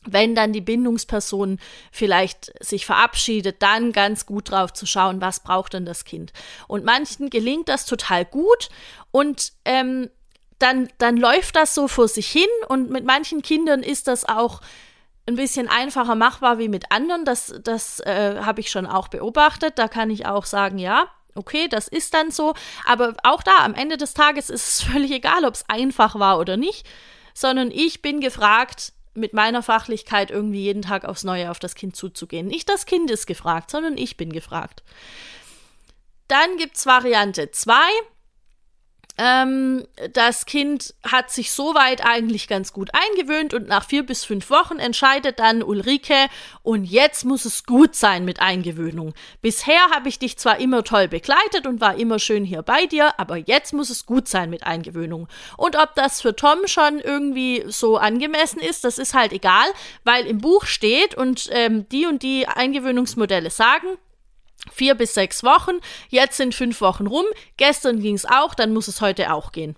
wenn 0.04 0.34
dann 0.34 0.52
die 0.52 0.60
Bindungsperson 0.60 1.58
vielleicht 1.90 2.52
sich 2.64 2.86
verabschiedet, 2.86 3.62
dann 3.62 3.92
ganz 3.92 4.26
gut 4.26 4.50
drauf 4.50 4.72
zu 4.72 4.86
schauen, 4.86 5.20
was 5.20 5.40
braucht 5.42 5.74
denn 5.74 5.84
das 5.84 6.04
Kind. 6.04 6.32
Und 6.66 6.84
manchen 6.84 7.30
gelingt 7.30 7.68
das 7.68 7.84
total 7.84 8.24
gut 8.24 8.68
und 9.10 9.52
ähm, 9.64 10.08
dann, 10.58 10.88
dann 10.98 11.16
läuft 11.16 11.56
das 11.56 11.74
so 11.74 11.88
vor 11.88 12.08
sich 12.08 12.28
hin 12.28 12.48
und 12.68 12.90
mit 12.90 13.04
manchen 13.04 13.42
Kindern 13.42 13.82
ist 13.82 14.08
das 14.08 14.24
auch 14.24 14.60
ein 15.26 15.36
bisschen 15.36 15.68
einfacher 15.68 16.14
machbar 16.14 16.58
wie 16.58 16.68
mit 16.68 16.90
anderen. 16.90 17.24
Das, 17.24 17.54
das 17.62 18.00
äh, 18.00 18.40
habe 18.40 18.60
ich 18.60 18.70
schon 18.70 18.86
auch 18.86 19.08
beobachtet. 19.08 19.78
Da 19.78 19.86
kann 19.86 20.10
ich 20.10 20.26
auch 20.26 20.44
sagen, 20.44 20.78
ja, 20.78 21.06
okay, 21.34 21.68
das 21.68 21.86
ist 21.86 22.14
dann 22.14 22.30
so. 22.30 22.54
Aber 22.84 23.14
auch 23.22 23.42
da, 23.42 23.58
am 23.58 23.74
Ende 23.74 23.96
des 23.96 24.14
Tages 24.14 24.50
ist 24.50 24.66
es 24.66 24.82
völlig 24.92 25.12
egal, 25.12 25.44
ob 25.44 25.54
es 25.54 25.68
einfach 25.68 26.18
war 26.18 26.38
oder 26.38 26.56
nicht, 26.56 26.86
sondern 27.34 27.70
ich 27.70 28.02
bin 28.02 28.20
gefragt, 28.20 28.92
mit 29.14 29.32
meiner 29.34 29.62
Fachlichkeit 29.62 30.30
irgendwie 30.30 30.62
jeden 30.62 30.82
Tag 30.82 31.04
aufs 31.04 31.24
Neue 31.24 31.50
auf 31.50 31.58
das 31.58 31.74
Kind 31.74 31.96
zuzugehen. 31.96 32.46
Nicht 32.46 32.68
das 32.68 32.86
Kind 32.86 33.10
ist 33.10 33.26
gefragt, 33.26 33.70
sondern 33.70 33.96
ich 33.96 34.16
bin 34.16 34.32
gefragt. 34.32 34.82
Dann 36.28 36.56
gibt 36.56 36.76
es 36.76 36.86
Variante 36.86 37.50
2. 37.50 37.74
Ähm, 39.18 39.84
das 40.12 40.46
Kind 40.46 40.94
hat 41.04 41.30
sich 41.30 41.50
soweit 41.50 42.04
eigentlich 42.04 42.46
ganz 42.48 42.72
gut 42.72 42.90
eingewöhnt 42.92 43.52
und 43.52 43.66
nach 43.66 43.84
vier 43.84 44.06
bis 44.06 44.24
fünf 44.24 44.48
Wochen 44.50 44.78
entscheidet 44.78 45.38
dann 45.40 45.62
Ulrike, 45.62 46.28
und 46.62 46.84
jetzt 46.84 47.24
muss 47.24 47.44
es 47.44 47.64
gut 47.64 47.94
sein 47.94 48.24
mit 48.24 48.40
Eingewöhnung. 48.40 49.14
Bisher 49.40 49.80
habe 49.94 50.08
ich 50.08 50.18
dich 50.18 50.36
zwar 50.36 50.60
immer 50.60 50.84
toll 50.84 51.08
begleitet 51.08 51.66
und 51.66 51.80
war 51.80 51.96
immer 51.96 52.18
schön 52.18 52.44
hier 52.44 52.62
bei 52.62 52.86
dir, 52.86 53.18
aber 53.18 53.36
jetzt 53.36 53.72
muss 53.72 53.90
es 53.90 54.06
gut 54.06 54.28
sein 54.28 54.50
mit 54.50 54.64
Eingewöhnung. 54.64 55.28
Und 55.56 55.76
ob 55.76 55.94
das 55.94 56.20
für 56.20 56.36
Tom 56.36 56.66
schon 56.66 57.00
irgendwie 57.00 57.64
so 57.68 57.96
angemessen 57.96 58.60
ist, 58.60 58.84
das 58.84 58.98
ist 58.98 59.14
halt 59.14 59.32
egal, 59.32 59.66
weil 60.04 60.26
im 60.26 60.38
Buch 60.38 60.66
steht 60.66 61.14
und 61.14 61.48
ähm, 61.52 61.88
die 61.88 62.06
und 62.06 62.22
die 62.22 62.46
Eingewöhnungsmodelle 62.46 63.50
sagen, 63.50 63.96
Vier 64.72 64.94
bis 64.94 65.14
sechs 65.14 65.42
Wochen, 65.42 65.78
jetzt 66.08 66.36
sind 66.36 66.54
fünf 66.54 66.80
Wochen 66.80 67.06
rum, 67.06 67.24
gestern 67.56 68.00
ging 68.00 68.14
es 68.14 68.24
auch, 68.24 68.54
dann 68.54 68.72
muss 68.72 68.88
es 68.88 69.00
heute 69.00 69.32
auch 69.32 69.52
gehen. 69.52 69.76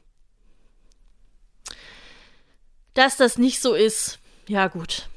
Dass 2.94 3.16
das 3.16 3.38
nicht 3.38 3.60
so 3.60 3.74
ist, 3.74 4.18
ja 4.48 4.68
gut, 4.68 5.08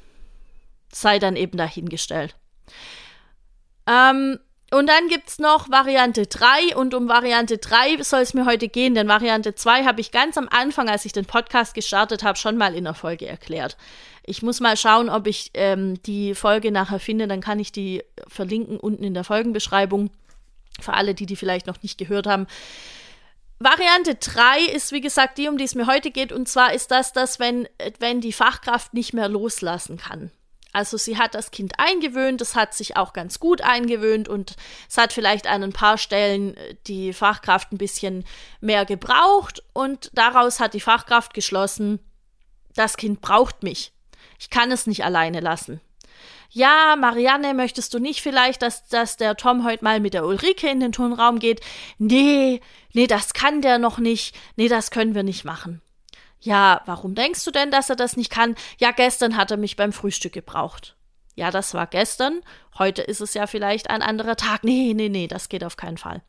sei 0.92 1.18
dann 1.18 1.36
eben 1.36 1.58
dahingestellt. 1.58 2.36
Ähm, 3.86 4.38
und 4.74 4.88
dann 4.88 5.08
gibt 5.08 5.28
es 5.28 5.38
noch 5.38 5.70
Variante 5.70 6.26
3 6.26 6.74
und 6.76 6.94
um 6.94 7.08
Variante 7.08 7.58
3 7.58 8.02
soll 8.02 8.22
es 8.22 8.34
mir 8.34 8.44
heute 8.44 8.68
gehen, 8.68 8.94
denn 8.94 9.06
Variante 9.06 9.54
2 9.54 9.84
habe 9.84 10.00
ich 10.00 10.10
ganz 10.10 10.36
am 10.36 10.48
Anfang, 10.48 10.88
als 10.88 11.04
ich 11.04 11.12
den 11.12 11.26
Podcast 11.26 11.74
gestartet 11.74 12.24
habe, 12.24 12.36
schon 12.36 12.56
mal 12.56 12.74
in 12.74 12.84
der 12.84 12.94
Folge 12.94 13.26
erklärt. 13.26 13.76
Ich 14.24 14.42
muss 14.42 14.60
mal 14.60 14.76
schauen, 14.76 15.08
ob 15.08 15.26
ich 15.26 15.52
ähm, 15.54 16.02
die 16.02 16.34
Folge 16.34 16.72
nachher 16.72 16.98
finde, 16.98 17.28
dann 17.28 17.40
kann 17.40 17.60
ich 17.60 17.70
die 17.70 18.02
verlinken 18.26 18.80
unten 18.80 19.04
in 19.04 19.14
der 19.14 19.22
Folgenbeschreibung 19.22 20.10
für 20.80 20.94
alle, 20.94 21.14
die 21.14 21.26
die 21.26 21.36
vielleicht 21.36 21.66
noch 21.66 21.80
nicht 21.82 21.96
gehört 21.96 22.26
haben. 22.26 22.46
Variante 23.60 24.16
3 24.16 24.60
ist, 24.74 24.90
wie 24.90 25.00
gesagt, 25.00 25.38
die, 25.38 25.48
um 25.48 25.56
die 25.56 25.64
es 25.64 25.76
mir 25.76 25.86
heute 25.86 26.10
geht, 26.10 26.32
und 26.32 26.48
zwar 26.48 26.72
ist 26.72 26.90
das, 26.90 27.12
dass 27.12 27.38
wenn, 27.38 27.68
wenn 28.00 28.20
die 28.20 28.32
Fachkraft 28.32 28.92
nicht 28.92 29.14
mehr 29.14 29.28
loslassen 29.28 29.98
kann. 29.98 30.32
Also 30.74 30.96
sie 30.96 31.16
hat 31.16 31.36
das 31.36 31.52
Kind 31.52 31.74
eingewöhnt, 31.78 32.40
es 32.40 32.56
hat 32.56 32.74
sich 32.74 32.96
auch 32.96 33.12
ganz 33.12 33.38
gut 33.38 33.62
eingewöhnt 33.62 34.28
und 34.28 34.56
es 34.88 34.98
hat 34.98 35.12
vielleicht 35.12 35.46
an 35.46 35.62
ein 35.62 35.72
paar 35.72 35.98
Stellen 35.98 36.56
äh, 36.56 36.74
die 36.88 37.12
Fachkraft 37.12 37.72
ein 37.72 37.78
bisschen 37.78 38.24
mehr 38.60 38.84
gebraucht 38.84 39.62
und 39.72 40.10
daraus 40.14 40.58
hat 40.58 40.74
die 40.74 40.80
Fachkraft 40.80 41.32
geschlossen, 41.32 42.00
das 42.74 42.96
Kind 42.96 43.20
braucht 43.20 43.62
mich. 43.62 43.92
Ich 44.40 44.50
kann 44.50 44.72
es 44.72 44.88
nicht 44.88 45.04
alleine 45.04 45.38
lassen. 45.38 45.80
Ja, 46.50 46.96
Marianne, 46.98 47.54
möchtest 47.54 47.94
du 47.94 48.00
nicht 48.00 48.20
vielleicht, 48.20 48.62
dass, 48.62 48.88
dass 48.88 49.16
der 49.16 49.36
Tom 49.36 49.64
heute 49.64 49.84
mal 49.84 50.00
mit 50.00 50.12
der 50.12 50.26
Ulrike 50.26 50.68
in 50.68 50.80
den 50.80 50.92
Turnraum 50.92 51.38
geht? 51.38 51.60
Nee, 51.98 52.60
nee, 52.92 53.06
das 53.06 53.32
kann 53.32 53.62
der 53.62 53.78
noch 53.78 53.98
nicht. 53.98 54.36
Nee, 54.56 54.68
das 54.68 54.90
können 54.90 55.14
wir 55.14 55.22
nicht 55.22 55.44
machen. 55.44 55.82
Ja, 56.44 56.82
warum 56.84 57.14
denkst 57.14 57.42
du 57.44 57.50
denn, 57.50 57.70
dass 57.70 57.88
er 57.88 57.96
das 57.96 58.18
nicht 58.18 58.30
kann? 58.30 58.54
Ja, 58.78 58.90
gestern 58.90 59.38
hat 59.38 59.50
er 59.50 59.56
mich 59.56 59.76
beim 59.76 59.94
Frühstück 59.94 60.34
gebraucht. 60.34 60.94
Ja, 61.36 61.50
das 61.50 61.72
war 61.72 61.86
gestern. 61.86 62.42
Heute 62.78 63.00
ist 63.00 63.22
es 63.22 63.32
ja 63.32 63.46
vielleicht 63.46 63.88
ein 63.88 64.02
anderer 64.02 64.36
Tag. 64.36 64.62
Nee, 64.62 64.92
nee, 64.94 65.08
nee, 65.08 65.26
das 65.26 65.48
geht 65.48 65.64
auf 65.64 65.76
keinen 65.76 65.96
Fall. 65.96 66.22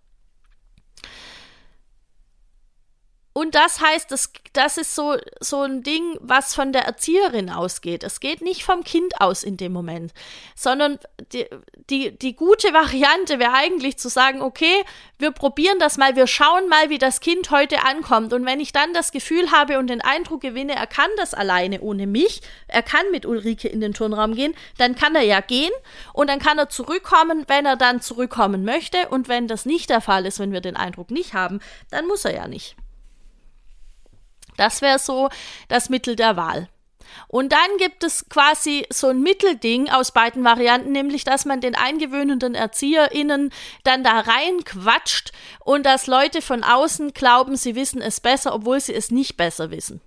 Und 3.38 3.54
das 3.54 3.82
heißt, 3.82 4.12
das, 4.12 4.32
das 4.54 4.78
ist 4.78 4.96
so, 4.96 5.18
so 5.42 5.64
ein 5.64 5.84
Ding, 5.84 6.18
was 6.22 6.56
von 6.56 6.72
der 6.72 6.84
Erzieherin 6.84 7.50
ausgeht. 7.50 8.06
Es 8.06 8.22
geht 8.22 8.42
nicht 8.42 8.64
vom 8.64 8.86
Kind 8.86 9.20
aus 9.20 9.44
in 9.44 9.58
dem 9.58 9.74
Moment, 9.74 10.14
sondern 10.56 11.00
die, 11.34 11.46
die, 11.90 12.18
die 12.18 12.34
gute 12.34 12.72
Variante 12.72 13.38
wäre 13.38 13.52
eigentlich 13.52 13.98
zu 13.98 14.08
sagen, 14.08 14.42
okay, 14.42 14.86
wir 15.20 15.32
probieren 15.32 15.80
das 15.80 15.98
mal, 15.98 16.16
wir 16.16 16.28
schauen 16.28 16.70
mal, 16.70 16.90
wie 16.90 16.98
das 16.98 17.20
Kind 17.20 17.52
heute 17.52 17.84
ankommt. 17.84 18.32
Und 18.32 18.46
wenn 18.46 18.62
ich 18.62 18.72
dann 18.72 18.94
das 18.94 19.12
Gefühl 19.12 19.52
habe 19.52 19.80
und 19.80 19.88
den 19.88 20.00
Eindruck 20.00 20.40
gewinne, 20.40 20.74
er 20.74 20.88
kann 20.88 21.10
das 21.18 21.34
alleine 21.34 21.82
ohne 21.82 22.08
mich, 22.08 22.40
er 22.70 22.84
kann 22.84 23.12
mit 23.12 23.26
Ulrike 23.26 23.68
in 23.68 23.82
den 23.82 23.94
Turnraum 23.94 24.34
gehen, 24.36 24.56
dann 24.78 24.96
kann 24.96 25.14
er 25.14 25.24
ja 25.24 25.42
gehen 25.42 25.74
und 26.14 26.30
dann 26.30 26.40
kann 26.40 26.58
er 26.58 26.70
zurückkommen, 26.70 27.44
wenn 27.50 27.66
er 27.66 27.76
dann 27.76 28.00
zurückkommen 28.00 28.64
möchte. 28.64 29.10
Und 29.10 29.28
wenn 29.28 29.50
das 29.50 29.66
nicht 29.66 29.90
der 29.90 30.00
Fall 30.00 30.26
ist, 30.26 30.40
wenn 30.40 30.54
wir 30.54 30.62
den 30.62 30.78
Eindruck 30.78 31.12
nicht 31.12 31.34
haben, 31.34 31.60
dann 31.92 32.08
muss 32.08 32.24
er 32.24 32.34
ja 32.34 32.48
nicht. 32.48 32.78
Das 34.58 34.82
wäre 34.82 35.00
so 35.00 35.30
das 35.68 35.90
Mittel 35.90 36.16
der 36.16 36.38
Wahl. 36.38 36.70
Und 37.28 37.52
dann 37.52 37.78
gibt 37.78 38.04
es 38.04 38.28
quasi 38.30 38.86
so 38.90 39.08
ein 39.08 39.22
Mittelding 39.22 39.90
aus 39.90 40.12
beiden 40.12 40.44
Varianten, 40.44 40.92
nämlich 40.92 41.24
dass 41.24 41.46
man 41.46 41.62
den 41.62 41.76
eingewöhnenden 41.76 42.56
ErzieherInnen 42.56 43.52
dann 43.84 44.04
da 44.04 44.20
reinquatscht 44.20 45.32
und 45.64 45.86
dass 45.86 46.08
Leute 46.08 46.42
von 46.42 46.64
außen 46.64 47.14
glauben, 47.14 47.56
sie 47.56 47.76
wissen 47.76 48.02
es 48.02 48.20
besser, 48.20 48.54
obwohl 48.54 48.80
sie 48.80 48.94
es 48.94 49.12
nicht 49.12 49.38
besser 49.38 49.72
wissen. 49.72 50.02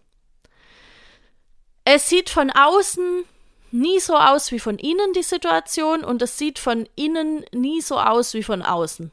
Es 1.85 2.09
sieht 2.09 2.31
von 2.31 2.51
außen 2.51 3.25
nie 3.71 4.01
so 4.01 4.15
aus 4.15 4.53
wie 4.53 4.61
von 4.61 4.79
innen 4.79 5.13
die 5.15 5.23
Situation 5.23 6.05
und 6.05 6.23
es 6.23 6.39
sieht 6.39 6.59
von 6.59 6.89
innen 6.97 7.45
nie 7.53 7.81
so 7.81 7.99
aus 7.99 8.35
wie 8.35 8.43
von 8.43 8.63
außen. 8.63 9.11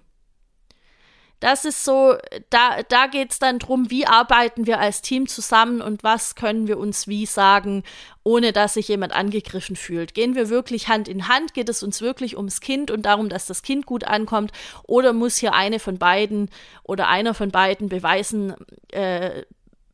Das 1.39 1.65
ist 1.65 1.83
so, 1.83 2.15
da, 2.49 2.81
da 2.87 3.07
geht 3.07 3.31
es 3.31 3.39
dann 3.39 3.59
darum, 3.59 3.91
wie 3.91 4.07
arbeiten 4.07 4.65
wir 4.65 4.79
als 4.79 5.01
Team 5.01 5.27
zusammen 5.27 5.81
und 5.81 6.03
was 6.03 6.35
können 6.35 6.67
wir 6.67 6.77
uns 6.77 7.07
wie 7.07 7.25
sagen, 7.25 7.83
ohne 8.23 8.53
dass 8.53 8.75
sich 8.75 8.87
jemand 8.87 9.13
angegriffen 9.13 9.75
fühlt. 9.75 10.13
Gehen 10.13 10.35
wir 10.35 10.49
wirklich 10.49 10.87
Hand 10.87 11.07
in 11.07 11.27
Hand? 11.27 11.53
Geht 11.53 11.69
es 11.69 11.83
uns 11.83 12.01
wirklich 12.01 12.37
ums 12.37 12.61
Kind 12.61 12.89
und 12.89 13.03
darum, 13.03 13.29
dass 13.29 13.45
das 13.45 13.61
Kind 13.61 13.85
gut 13.85 14.05
ankommt? 14.05 14.51
Oder 14.87 15.13
muss 15.13 15.37
hier 15.37 15.53
eine 15.53 15.79
von 15.79 15.97
beiden 15.97 16.49
oder 16.83 17.07
einer 17.09 17.33
von 17.33 17.51
beiden 17.51 17.89
beweisen, 17.89 18.55
äh, 18.91 19.43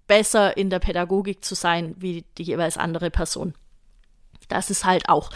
besser 0.07 0.55
in 0.57 0.69
der 0.69 0.79
Pädagogik 0.79 1.43
zu 1.43 1.55
sein 1.55 1.95
wie 1.97 2.23
die 2.37 2.43
jeweils 2.43 2.77
andere 2.77 3.09
Person? 3.09 3.55
Das 4.47 4.69
ist 4.69 4.85
halt 4.85 5.09
auch 5.09 5.31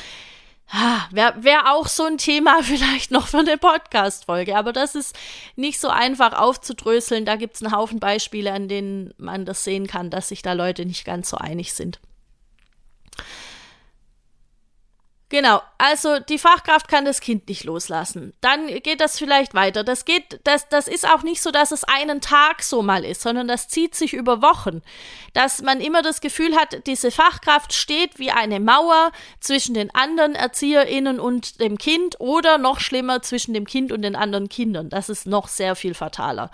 Wäre 1.12 1.44
wär 1.44 1.74
auch 1.74 1.88
so 1.88 2.04
ein 2.06 2.18
Thema 2.18 2.60
vielleicht 2.64 3.12
noch 3.12 3.28
für 3.28 3.40
eine 3.40 3.58
Podcast-Folge, 3.58 4.58
aber 4.58 4.74
das 4.74 4.96
ist 4.96 5.16
nicht 5.56 5.80
so 5.80 5.90
einfach 5.90 6.34
aufzudröseln. 6.34 7.26
Da 7.26 7.36
gibt 7.36 7.56
es 7.56 7.64
einen 7.64 7.76
Haufen 7.76 8.00
Beispiele, 8.00 8.52
an 8.52 8.68
denen 8.68 9.14
man 9.18 9.46
das 9.46 9.64
sehen 9.64 9.88
kann, 9.88 10.10
dass 10.10 10.30
sich 10.30 10.42
da 10.42 10.54
Leute 10.54 10.86
nicht 10.86 11.06
ganz 11.06 11.30
so 11.30 11.38
einig 11.38 11.74
sind. 11.74 12.00
Genau, 15.30 15.60
also 15.80 16.20
die 16.20 16.38
Fachkraft 16.38 16.88
kann 16.88 17.04
das 17.04 17.20
Kind 17.20 17.48
nicht 17.50 17.64
loslassen. 17.64 18.34
Dann 18.42 18.68
geht 18.68 19.02
das 19.02 19.18
vielleicht 19.18 19.56
weiter. 19.56 19.84
Das 19.84 20.06
geht, 20.06 20.40
das, 20.44 20.70
das 20.70 20.88
ist 20.88 21.08
auch 21.10 21.24
nicht 21.24 21.42
so, 21.42 21.50
dass 21.50 21.72
es 21.72 21.84
einen 21.84 22.22
Tag 22.22 22.62
so 22.62 22.84
mal 22.84 23.04
ist, 23.04 23.22
sondern 23.22 23.48
das 23.48 23.68
zieht 23.68 23.96
sich 23.96 24.14
über 24.14 24.44
Wochen. 24.44 24.84
Dass 25.34 25.64
man 25.64 25.82
immer 25.82 26.04
das 26.04 26.22
Gefühl 26.22 26.56
hat, 26.56 26.86
diese 26.86 27.10
Fachkraft 27.10 27.74
steht 27.74 28.20
wie 28.20 28.30
eine 28.30 28.60
Mauer 28.60 29.12
zwischen 29.40 29.74
den 29.74 29.94
anderen 29.96 30.36
ErzieherInnen 30.36 31.20
und 31.20 31.60
dem 31.60 31.80
Kind 31.80 32.20
oder 32.20 32.60
noch 32.60 32.80
schlimmer 32.80 33.24
zwischen 33.24 33.56
dem 33.56 33.66
Kind 33.66 33.92
und 33.92 34.04
den 34.04 34.16
anderen 34.16 34.48
Kindern. 34.48 34.90
Das 34.90 35.10
ist 35.10 35.26
noch 35.26 35.48
sehr 35.48 35.76
viel 35.76 35.96
fataler. 35.96 36.52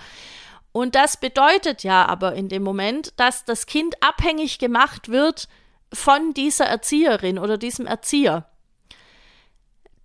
Und 0.72 0.96
das 0.96 1.18
bedeutet 1.18 1.84
ja 1.84 2.06
aber 2.06 2.36
in 2.36 2.48
dem 2.48 2.64
Moment, 2.64 3.12
dass 3.18 3.44
das 3.44 3.66
Kind 3.66 4.02
abhängig 4.02 4.60
gemacht 4.60 5.10
wird 5.10 5.50
von 5.92 6.34
dieser 6.34 6.66
Erzieherin 6.66 7.38
oder 7.38 7.58
diesem 7.58 7.86
Erzieher. 7.86 8.46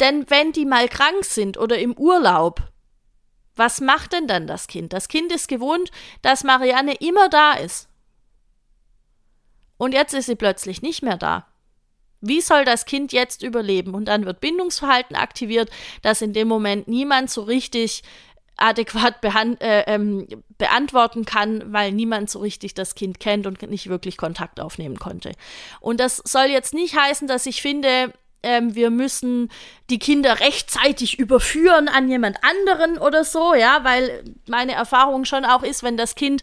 Denn 0.01 0.29
wenn 0.29 0.53
die 0.53 0.67
mal 0.67 0.89
krank 0.89 1.25
sind 1.25 1.57
oder 1.59 1.79
im 1.79 1.95
Urlaub, 1.95 2.63
was 3.55 3.81
macht 3.81 4.13
denn 4.13 4.27
dann 4.27 4.47
das 4.47 4.67
Kind? 4.67 4.93
Das 4.93 5.09
Kind 5.09 5.33
ist 5.33 5.49
gewohnt, 5.49 5.91
dass 6.23 6.45
Marianne 6.45 6.95
immer 6.95 7.29
da 7.29 7.55
ist. 7.55 7.89
Und 9.79 9.93
jetzt 9.93 10.15
ist 10.15 10.27
sie 10.27 10.37
plötzlich 10.37 10.83
nicht 10.83 11.03
mehr 11.03 11.17
da. 11.17 11.47
Wie 12.21 12.41
soll 12.41 12.65
das 12.65 12.87
Kind 12.87 13.13
jetzt 13.13 13.43
überleben? 13.43 13.95
Und 13.95 14.07
dann 14.07 14.25
wird 14.25 14.41
Bindungsverhalten 14.41 15.17
aktiviert, 15.17 15.71
das 16.03 16.23
in 16.23 16.33
dem 16.33 16.49
Moment 16.49 16.89
niemand 16.89 17.31
so 17.31 17.43
richtig 17.43 18.03
adäquat 18.57 19.23
äh, 19.23 19.83
ähm, 19.83 20.27
beantworten 20.57 21.27
kann, 21.27 21.73
weil 21.73 21.93
niemand 21.93 22.31
so 22.31 22.39
richtig 22.39 22.73
das 22.73 22.95
Kind 22.95 23.21
kennt 23.21 23.47
und 23.47 23.61
nicht 23.63 23.89
wirklich 23.89 24.17
Kontakt 24.17 24.61
aufnehmen 24.61 24.99
konnte. 24.99 25.33
Und 25.81 26.01
das 26.01 26.17
soll 26.25 26.47
jetzt 26.47 26.73
nicht 26.73 26.97
heißen, 26.97 27.29
dass 27.29 27.45
ich 27.45 27.61
finde, 27.61 28.15
ähm, 28.43 28.75
wir 28.75 28.91
müssen 28.91 29.51
die 29.91 29.99
Kinder 29.99 30.41
rechtzeitig 30.41 31.19
überführen 31.19 31.89
an 31.89 32.09
jemand 32.09 32.39
anderen 32.43 32.99
oder 32.99 33.25
so, 33.25 33.55
ja, 33.55 33.81
weil 33.83 34.25
meine 34.49 34.73
Erfahrung 34.73 35.25
schon 35.25 35.45
auch 35.45 35.63
ist, 35.63 35.83
wenn 35.83 35.97
das 35.97 36.15
Kind 36.15 36.43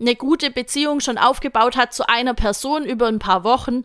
eine 0.00 0.16
gute 0.16 0.50
Beziehung 0.50 1.00
schon 1.00 1.18
aufgebaut 1.18 1.76
hat 1.76 1.92
zu 1.94 2.08
einer 2.08 2.34
Person 2.34 2.84
über 2.84 3.06
ein 3.06 3.18
paar 3.18 3.44
Wochen, 3.44 3.84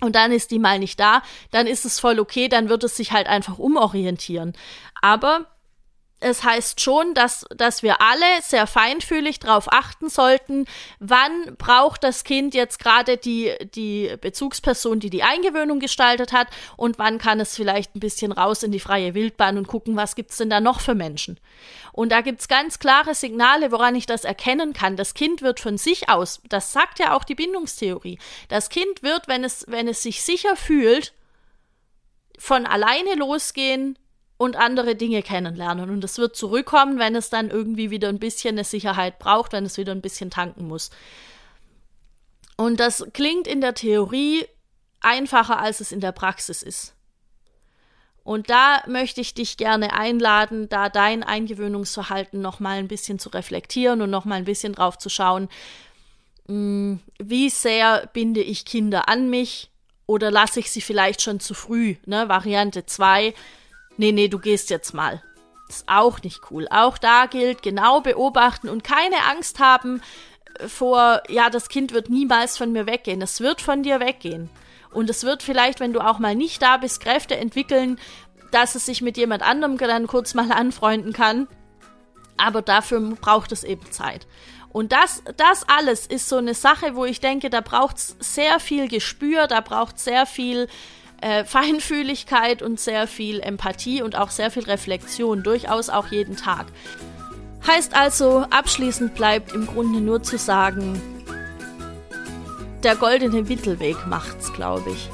und 0.00 0.16
dann 0.16 0.32
ist 0.32 0.50
die 0.50 0.58
mal 0.58 0.78
nicht 0.78 0.98
da, 0.98 1.22
dann 1.50 1.66
ist 1.66 1.84
es 1.84 2.00
voll 2.00 2.18
okay, 2.18 2.48
dann 2.48 2.68
wird 2.68 2.84
es 2.84 2.96
sich 2.96 3.12
halt 3.12 3.28
einfach 3.28 3.58
umorientieren. 3.58 4.52
Aber 5.00 5.46
es 6.20 6.42
heißt 6.42 6.80
schon, 6.80 7.12
dass, 7.14 7.44
dass 7.54 7.82
wir 7.82 8.00
alle 8.00 8.24
sehr 8.40 8.66
feinfühlig 8.66 9.40
darauf 9.40 9.70
achten 9.70 10.08
sollten, 10.08 10.64
wann 10.98 11.56
braucht 11.58 12.02
das 12.02 12.24
Kind 12.24 12.54
jetzt 12.54 12.78
gerade 12.78 13.18
die, 13.18 13.52
die 13.74 14.14
Bezugsperson, 14.20 15.00
die 15.00 15.10
die 15.10 15.22
Eingewöhnung 15.22 15.80
gestaltet 15.80 16.32
hat 16.32 16.48
und 16.76 16.98
wann 16.98 17.18
kann 17.18 17.40
es 17.40 17.54
vielleicht 17.54 17.94
ein 17.94 18.00
bisschen 18.00 18.32
raus 18.32 18.62
in 18.62 18.72
die 18.72 18.80
freie 18.80 19.14
Wildbahn 19.14 19.58
und 19.58 19.68
gucken, 19.68 19.96
was 19.96 20.14
gibt 20.14 20.30
es 20.30 20.38
denn 20.38 20.50
da 20.50 20.60
noch 20.60 20.80
für 20.80 20.94
Menschen. 20.94 21.38
Und 21.92 22.10
da 22.10 22.22
gibt 22.22 22.40
es 22.40 22.48
ganz 22.48 22.78
klare 22.78 23.14
Signale, 23.14 23.70
woran 23.70 23.94
ich 23.94 24.06
das 24.06 24.24
erkennen 24.24 24.72
kann. 24.72 24.96
Das 24.96 25.14
Kind 25.14 25.42
wird 25.42 25.60
von 25.60 25.78
sich 25.78 26.08
aus, 26.08 26.40
das 26.48 26.72
sagt 26.72 26.98
ja 26.98 27.14
auch 27.14 27.24
die 27.24 27.34
Bindungstheorie, 27.34 28.18
das 28.48 28.70
Kind 28.70 29.02
wird, 29.02 29.28
wenn 29.28 29.44
es, 29.44 29.66
wenn 29.68 29.88
es 29.88 30.02
sich 30.02 30.22
sicher 30.22 30.56
fühlt, 30.56 31.12
von 32.38 32.66
alleine 32.66 33.14
losgehen, 33.14 33.98
und 34.36 34.56
andere 34.56 34.96
Dinge 34.96 35.22
kennenlernen. 35.22 35.90
Und 35.90 36.04
es 36.04 36.18
wird 36.18 36.36
zurückkommen, 36.36 36.98
wenn 36.98 37.14
es 37.14 37.30
dann 37.30 37.50
irgendwie 37.50 37.90
wieder 37.90 38.08
ein 38.08 38.18
bisschen 38.18 38.56
eine 38.56 38.64
Sicherheit 38.64 39.18
braucht, 39.18 39.52
wenn 39.52 39.64
es 39.64 39.78
wieder 39.78 39.92
ein 39.92 40.02
bisschen 40.02 40.30
tanken 40.30 40.66
muss. 40.66 40.90
Und 42.56 42.80
das 42.80 43.06
klingt 43.12 43.46
in 43.46 43.60
der 43.60 43.74
Theorie 43.74 44.46
einfacher, 45.00 45.58
als 45.58 45.80
es 45.80 45.92
in 45.92 46.00
der 46.00 46.12
Praxis 46.12 46.62
ist. 46.62 46.94
Und 48.24 48.48
da 48.48 48.82
möchte 48.86 49.20
ich 49.20 49.34
dich 49.34 49.58
gerne 49.58 49.92
einladen, 49.92 50.68
da 50.70 50.88
dein 50.88 51.22
Eingewöhnungsverhalten 51.22 52.40
noch 52.40 52.58
mal 52.58 52.78
ein 52.78 52.88
bisschen 52.88 53.18
zu 53.18 53.28
reflektieren 53.28 54.00
und 54.00 54.10
noch 54.10 54.24
mal 54.24 54.36
ein 54.36 54.46
bisschen 54.46 54.72
drauf 54.72 54.96
zu 54.96 55.10
schauen, 55.10 55.48
hm, 56.46 57.00
wie 57.18 57.50
sehr 57.50 58.08
binde 58.14 58.40
ich 58.40 58.64
Kinder 58.64 59.08
an 59.10 59.28
mich 59.28 59.70
oder 60.06 60.30
lasse 60.30 60.60
ich 60.60 60.70
sie 60.70 60.80
vielleicht 60.80 61.20
schon 61.20 61.38
zu 61.38 61.52
früh, 61.52 61.96
ne? 62.06 62.28
Variante 62.28 62.86
2, 62.86 63.34
nee, 63.96 64.12
nee, 64.12 64.28
du 64.28 64.38
gehst 64.38 64.70
jetzt 64.70 64.94
mal. 64.94 65.22
ist 65.68 65.88
auch 65.88 66.22
nicht 66.22 66.50
cool. 66.50 66.66
Auch 66.70 66.98
da 66.98 67.26
gilt 67.26 67.62
genau 67.62 68.00
beobachten 68.00 68.68
und 68.68 68.84
keine 68.84 69.24
Angst 69.30 69.58
haben 69.60 70.02
vor, 70.66 71.22
ja, 71.28 71.50
das 71.50 71.68
Kind 71.68 71.92
wird 71.92 72.10
niemals 72.10 72.56
von 72.56 72.72
mir 72.72 72.86
weggehen. 72.86 73.22
Es 73.22 73.40
wird 73.40 73.60
von 73.60 73.82
dir 73.82 74.00
weggehen. 74.00 74.50
Und 74.92 75.10
es 75.10 75.24
wird 75.24 75.42
vielleicht, 75.42 75.80
wenn 75.80 75.92
du 75.92 76.00
auch 76.00 76.18
mal 76.18 76.36
nicht 76.36 76.62
da 76.62 76.76
bist, 76.76 77.00
Kräfte 77.00 77.36
entwickeln, 77.36 77.98
dass 78.52 78.76
es 78.76 78.86
sich 78.86 79.02
mit 79.02 79.16
jemand 79.16 79.42
anderem 79.42 79.76
dann 79.76 80.06
kurz 80.06 80.34
mal 80.34 80.52
anfreunden 80.52 81.12
kann. 81.12 81.48
Aber 82.36 82.62
dafür 82.62 83.00
braucht 83.20 83.50
es 83.52 83.64
eben 83.64 83.90
Zeit. 83.90 84.26
Und 84.70 84.92
das, 84.92 85.22
das 85.36 85.68
alles 85.68 86.06
ist 86.06 86.28
so 86.28 86.36
eine 86.36 86.54
Sache, 86.54 86.96
wo 86.96 87.04
ich 87.04 87.20
denke, 87.20 87.50
da 87.50 87.60
braucht 87.60 87.96
es 87.96 88.16
sehr 88.20 88.58
viel 88.58 88.88
Gespür, 88.88 89.46
da 89.46 89.60
braucht 89.60 89.96
es 89.96 90.04
sehr 90.04 90.26
viel 90.26 90.68
äh, 91.24 91.44
Feinfühligkeit 91.44 92.60
und 92.60 92.78
sehr 92.78 93.06
viel 93.06 93.40
Empathie 93.40 94.02
und 94.02 94.14
auch 94.14 94.28
sehr 94.28 94.50
viel 94.50 94.64
Reflexion, 94.64 95.42
durchaus 95.42 95.88
auch 95.88 96.08
jeden 96.08 96.36
Tag. 96.36 96.66
Heißt 97.66 97.96
also, 97.96 98.44
abschließend 98.50 99.14
bleibt 99.14 99.52
im 99.52 99.66
Grunde 99.66 100.02
nur 100.02 100.22
zu 100.22 100.36
sagen, 100.36 101.00
der 102.82 102.96
goldene 102.96 103.42
Mittelweg 103.42 104.06
macht's, 104.06 104.52
glaube 104.52 104.90
ich. 104.90 105.08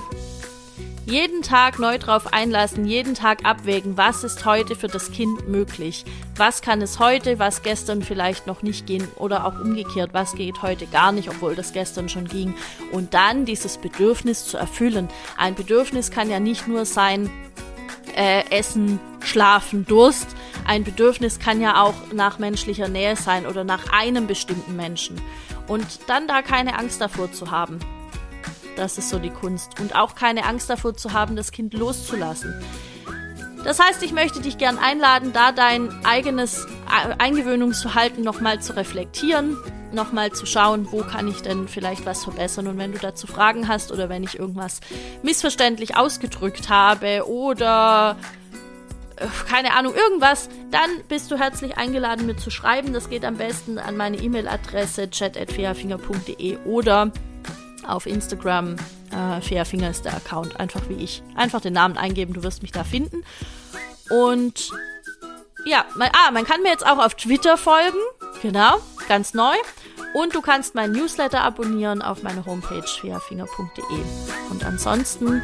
Jeden 1.40 1.52
Tag 1.52 1.78
neu 1.78 1.96
drauf 1.96 2.34
einlassen, 2.34 2.84
jeden 2.84 3.14
Tag 3.14 3.46
abwägen, 3.46 3.96
was 3.96 4.24
ist 4.24 4.44
heute 4.44 4.76
für 4.76 4.88
das 4.88 5.10
Kind 5.10 5.48
möglich? 5.48 6.04
Was 6.36 6.60
kann 6.60 6.82
es 6.82 6.98
heute, 6.98 7.38
was 7.38 7.62
gestern 7.62 8.02
vielleicht 8.02 8.46
noch 8.46 8.62
nicht 8.62 8.86
gehen 8.86 9.08
oder 9.16 9.46
auch 9.46 9.58
umgekehrt, 9.58 10.10
was 10.12 10.34
geht 10.34 10.60
heute 10.60 10.86
gar 10.86 11.12
nicht, 11.12 11.30
obwohl 11.30 11.54
das 11.54 11.72
gestern 11.72 12.10
schon 12.10 12.26
ging. 12.26 12.54
Und 12.92 13.14
dann 13.14 13.46
dieses 13.46 13.78
Bedürfnis 13.78 14.44
zu 14.44 14.58
erfüllen. 14.58 15.08
Ein 15.38 15.54
Bedürfnis 15.54 16.10
kann 16.10 16.28
ja 16.28 16.40
nicht 16.40 16.68
nur 16.68 16.84
sein, 16.84 17.30
äh, 18.14 18.44
Essen, 18.50 19.00
Schlafen, 19.24 19.86
Durst. 19.86 20.26
Ein 20.66 20.84
Bedürfnis 20.84 21.38
kann 21.38 21.62
ja 21.62 21.82
auch 21.82 21.94
nach 22.12 22.38
menschlicher 22.38 22.88
Nähe 22.88 23.16
sein 23.16 23.46
oder 23.46 23.64
nach 23.64 23.90
einem 23.94 24.26
bestimmten 24.26 24.76
Menschen. 24.76 25.18
Und 25.68 25.86
dann 26.06 26.28
da 26.28 26.42
keine 26.42 26.78
Angst 26.78 27.00
davor 27.00 27.32
zu 27.32 27.50
haben. 27.50 27.80
Das 28.80 28.96
ist 28.96 29.10
so 29.10 29.18
die 29.18 29.28
Kunst. 29.28 29.78
Und 29.78 29.94
auch 29.94 30.14
keine 30.14 30.46
Angst 30.46 30.70
davor 30.70 30.96
zu 30.96 31.12
haben, 31.12 31.36
das 31.36 31.52
Kind 31.52 31.74
loszulassen. 31.74 32.64
Das 33.62 33.78
heißt, 33.78 34.02
ich 34.02 34.12
möchte 34.12 34.40
dich 34.40 34.56
gern 34.56 34.78
einladen, 34.78 35.34
da 35.34 35.52
dein 35.52 36.02
eigenes 36.02 36.66
Eingewöhnungsverhalten 37.18 38.24
nochmal 38.24 38.62
zu 38.62 38.74
reflektieren, 38.74 39.58
nochmal 39.92 40.32
zu 40.32 40.46
schauen, 40.46 40.90
wo 40.90 41.02
kann 41.02 41.28
ich 41.28 41.42
denn 41.42 41.68
vielleicht 41.68 42.06
was 42.06 42.24
verbessern. 42.24 42.68
Und 42.68 42.78
wenn 42.78 42.92
du 42.92 42.98
dazu 42.98 43.26
Fragen 43.26 43.68
hast 43.68 43.92
oder 43.92 44.08
wenn 44.08 44.24
ich 44.24 44.38
irgendwas 44.38 44.80
missverständlich 45.22 45.98
ausgedrückt 45.98 46.70
habe 46.70 47.28
oder 47.28 48.16
äh, 49.16 49.26
keine 49.46 49.74
Ahnung, 49.74 49.94
irgendwas, 49.94 50.48
dann 50.70 50.88
bist 51.06 51.30
du 51.30 51.38
herzlich 51.38 51.76
eingeladen, 51.76 52.24
mir 52.24 52.38
zu 52.38 52.50
schreiben. 52.50 52.94
Das 52.94 53.10
geht 53.10 53.26
am 53.26 53.36
besten 53.36 53.76
an 53.76 53.98
meine 53.98 54.16
E-Mail-Adresse 54.16 55.10
chat.fairfinger.de 55.10 56.56
oder 56.64 57.12
auf 57.86 58.06
Instagram. 58.06 58.76
Äh, 59.10 59.40
Fairfinger 59.40 59.90
ist 59.90 60.04
der 60.04 60.14
Account, 60.14 60.58
einfach 60.58 60.82
wie 60.88 61.02
ich. 61.02 61.22
Einfach 61.34 61.60
den 61.60 61.72
Namen 61.72 61.96
eingeben, 61.96 62.32
du 62.32 62.42
wirst 62.42 62.62
mich 62.62 62.72
da 62.72 62.84
finden. 62.84 63.24
Und 64.10 64.70
ja, 65.64 65.84
man, 65.96 66.10
ah, 66.12 66.30
man 66.30 66.44
kann 66.44 66.62
mir 66.62 66.70
jetzt 66.70 66.86
auch 66.86 66.98
auf 66.98 67.14
Twitter 67.14 67.56
folgen. 67.56 67.98
Genau, 68.42 68.78
ganz 69.08 69.34
neu. 69.34 69.54
Und 70.14 70.34
du 70.34 70.40
kannst 70.40 70.74
meinen 70.74 70.92
Newsletter 70.92 71.42
abonnieren 71.42 72.02
auf 72.02 72.22
meiner 72.22 72.44
Homepage 72.46 72.86
fairfinger.de. 72.86 74.00
Und 74.50 74.64
ansonsten 74.64 75.42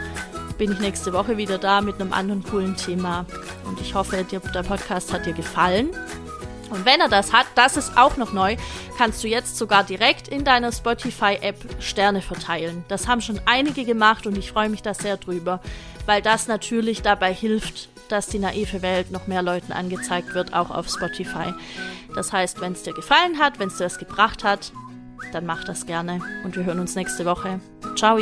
bin 0.58 0.72
ich 0.72 0.80
nächste 0.80 1.12
Woche 1.12 1.36
wieder 1.36 1.58
da 1.58 1.80
mit 1.80 2.00
einem 2.00 2.12
anderen 2.12 2.42
coolen 2.42 2.76
Thema. 2.76 3.26
Und 3.64 3.80
ich 3.80 3.94
hoffe, 3.94 4.24
der 4.24 4.62
Podcast 4.62 5.12
hat 5.12 5.26
dir 5.26 5.34
gefallen. 5.34 5.90
Und 6.70 6.84
wenn 6.84 7.00
er 7.00 7.08
das 7.08 7.32
hat, 7.32 7.46
das 7.54 7.76
ist 7.76 7.96
auch 7.96 8.16
noch 8.16 8.32
neu, 8.32 8.56
kannst 8.98 9.22
du 9.22 9.28
jetzt 9.28 9.56
sogar 9.56 9.84
direkt 9.84 10.28
in 10.28 10.44
deiner 10.44 10.72
Spotify-App 10.72 11.56
Sterne 11.80 12.22
verteilen. 12.22 12.84
Das 12.88 13.08
haben 13.08 13.20
schon 13.20 13.40
einige 13.46 13.84
gemacht 13.84 14.26
und 14.26 14.36
ich 14.36 14.52
freue 14.52 14.68
mich 14.68 14.82
da 14.82 14.94
sehr 14.94 15.16
drüber, 15.16 15.60
weil 16.06 16.22
das 16.22 16.48
natürlich 16.48 17.02
dabei 17.02 17.32
hilft, 17.32 17.88
dass 18.08 18.28
die 18.28 18.38
naive 18.38 18.82
Welt 18.82 19.10
noch 19.10 19.26
mehr 19.26 19.42
Leuten 19.42 19.72
angezeigt 19.72 20.34
wird, 20.34 20.54
auch 20.54 20.70
auf 20.70 20.88
Spotify. 20.88 21.52
Das 22.14 22.32
heißt, 22.32 22.60
wenn 22.60 22.72
es 22.72 22.82
dir 22.82 22.94
gefallen 22.94 23.38
hat, 23.38 23.58
wenn 23.58 23.68
es 23.68 23.78
dir 23.78 23.84
was 23.84 23.98
gebracht 23.98 24.44
hat, 24.44 24.72
dann 25.32 25.46
mach 25.46 25.64
das 25.64 25.86
gerne 25.86 26.20
und 26.44 26.56
wir 26.56 26.64
hören 26.64 26.78
uns 26.78 26.94
nächste 26.94 27.24
Woche. 27.24 27.60
Ciao! 27.96 28.18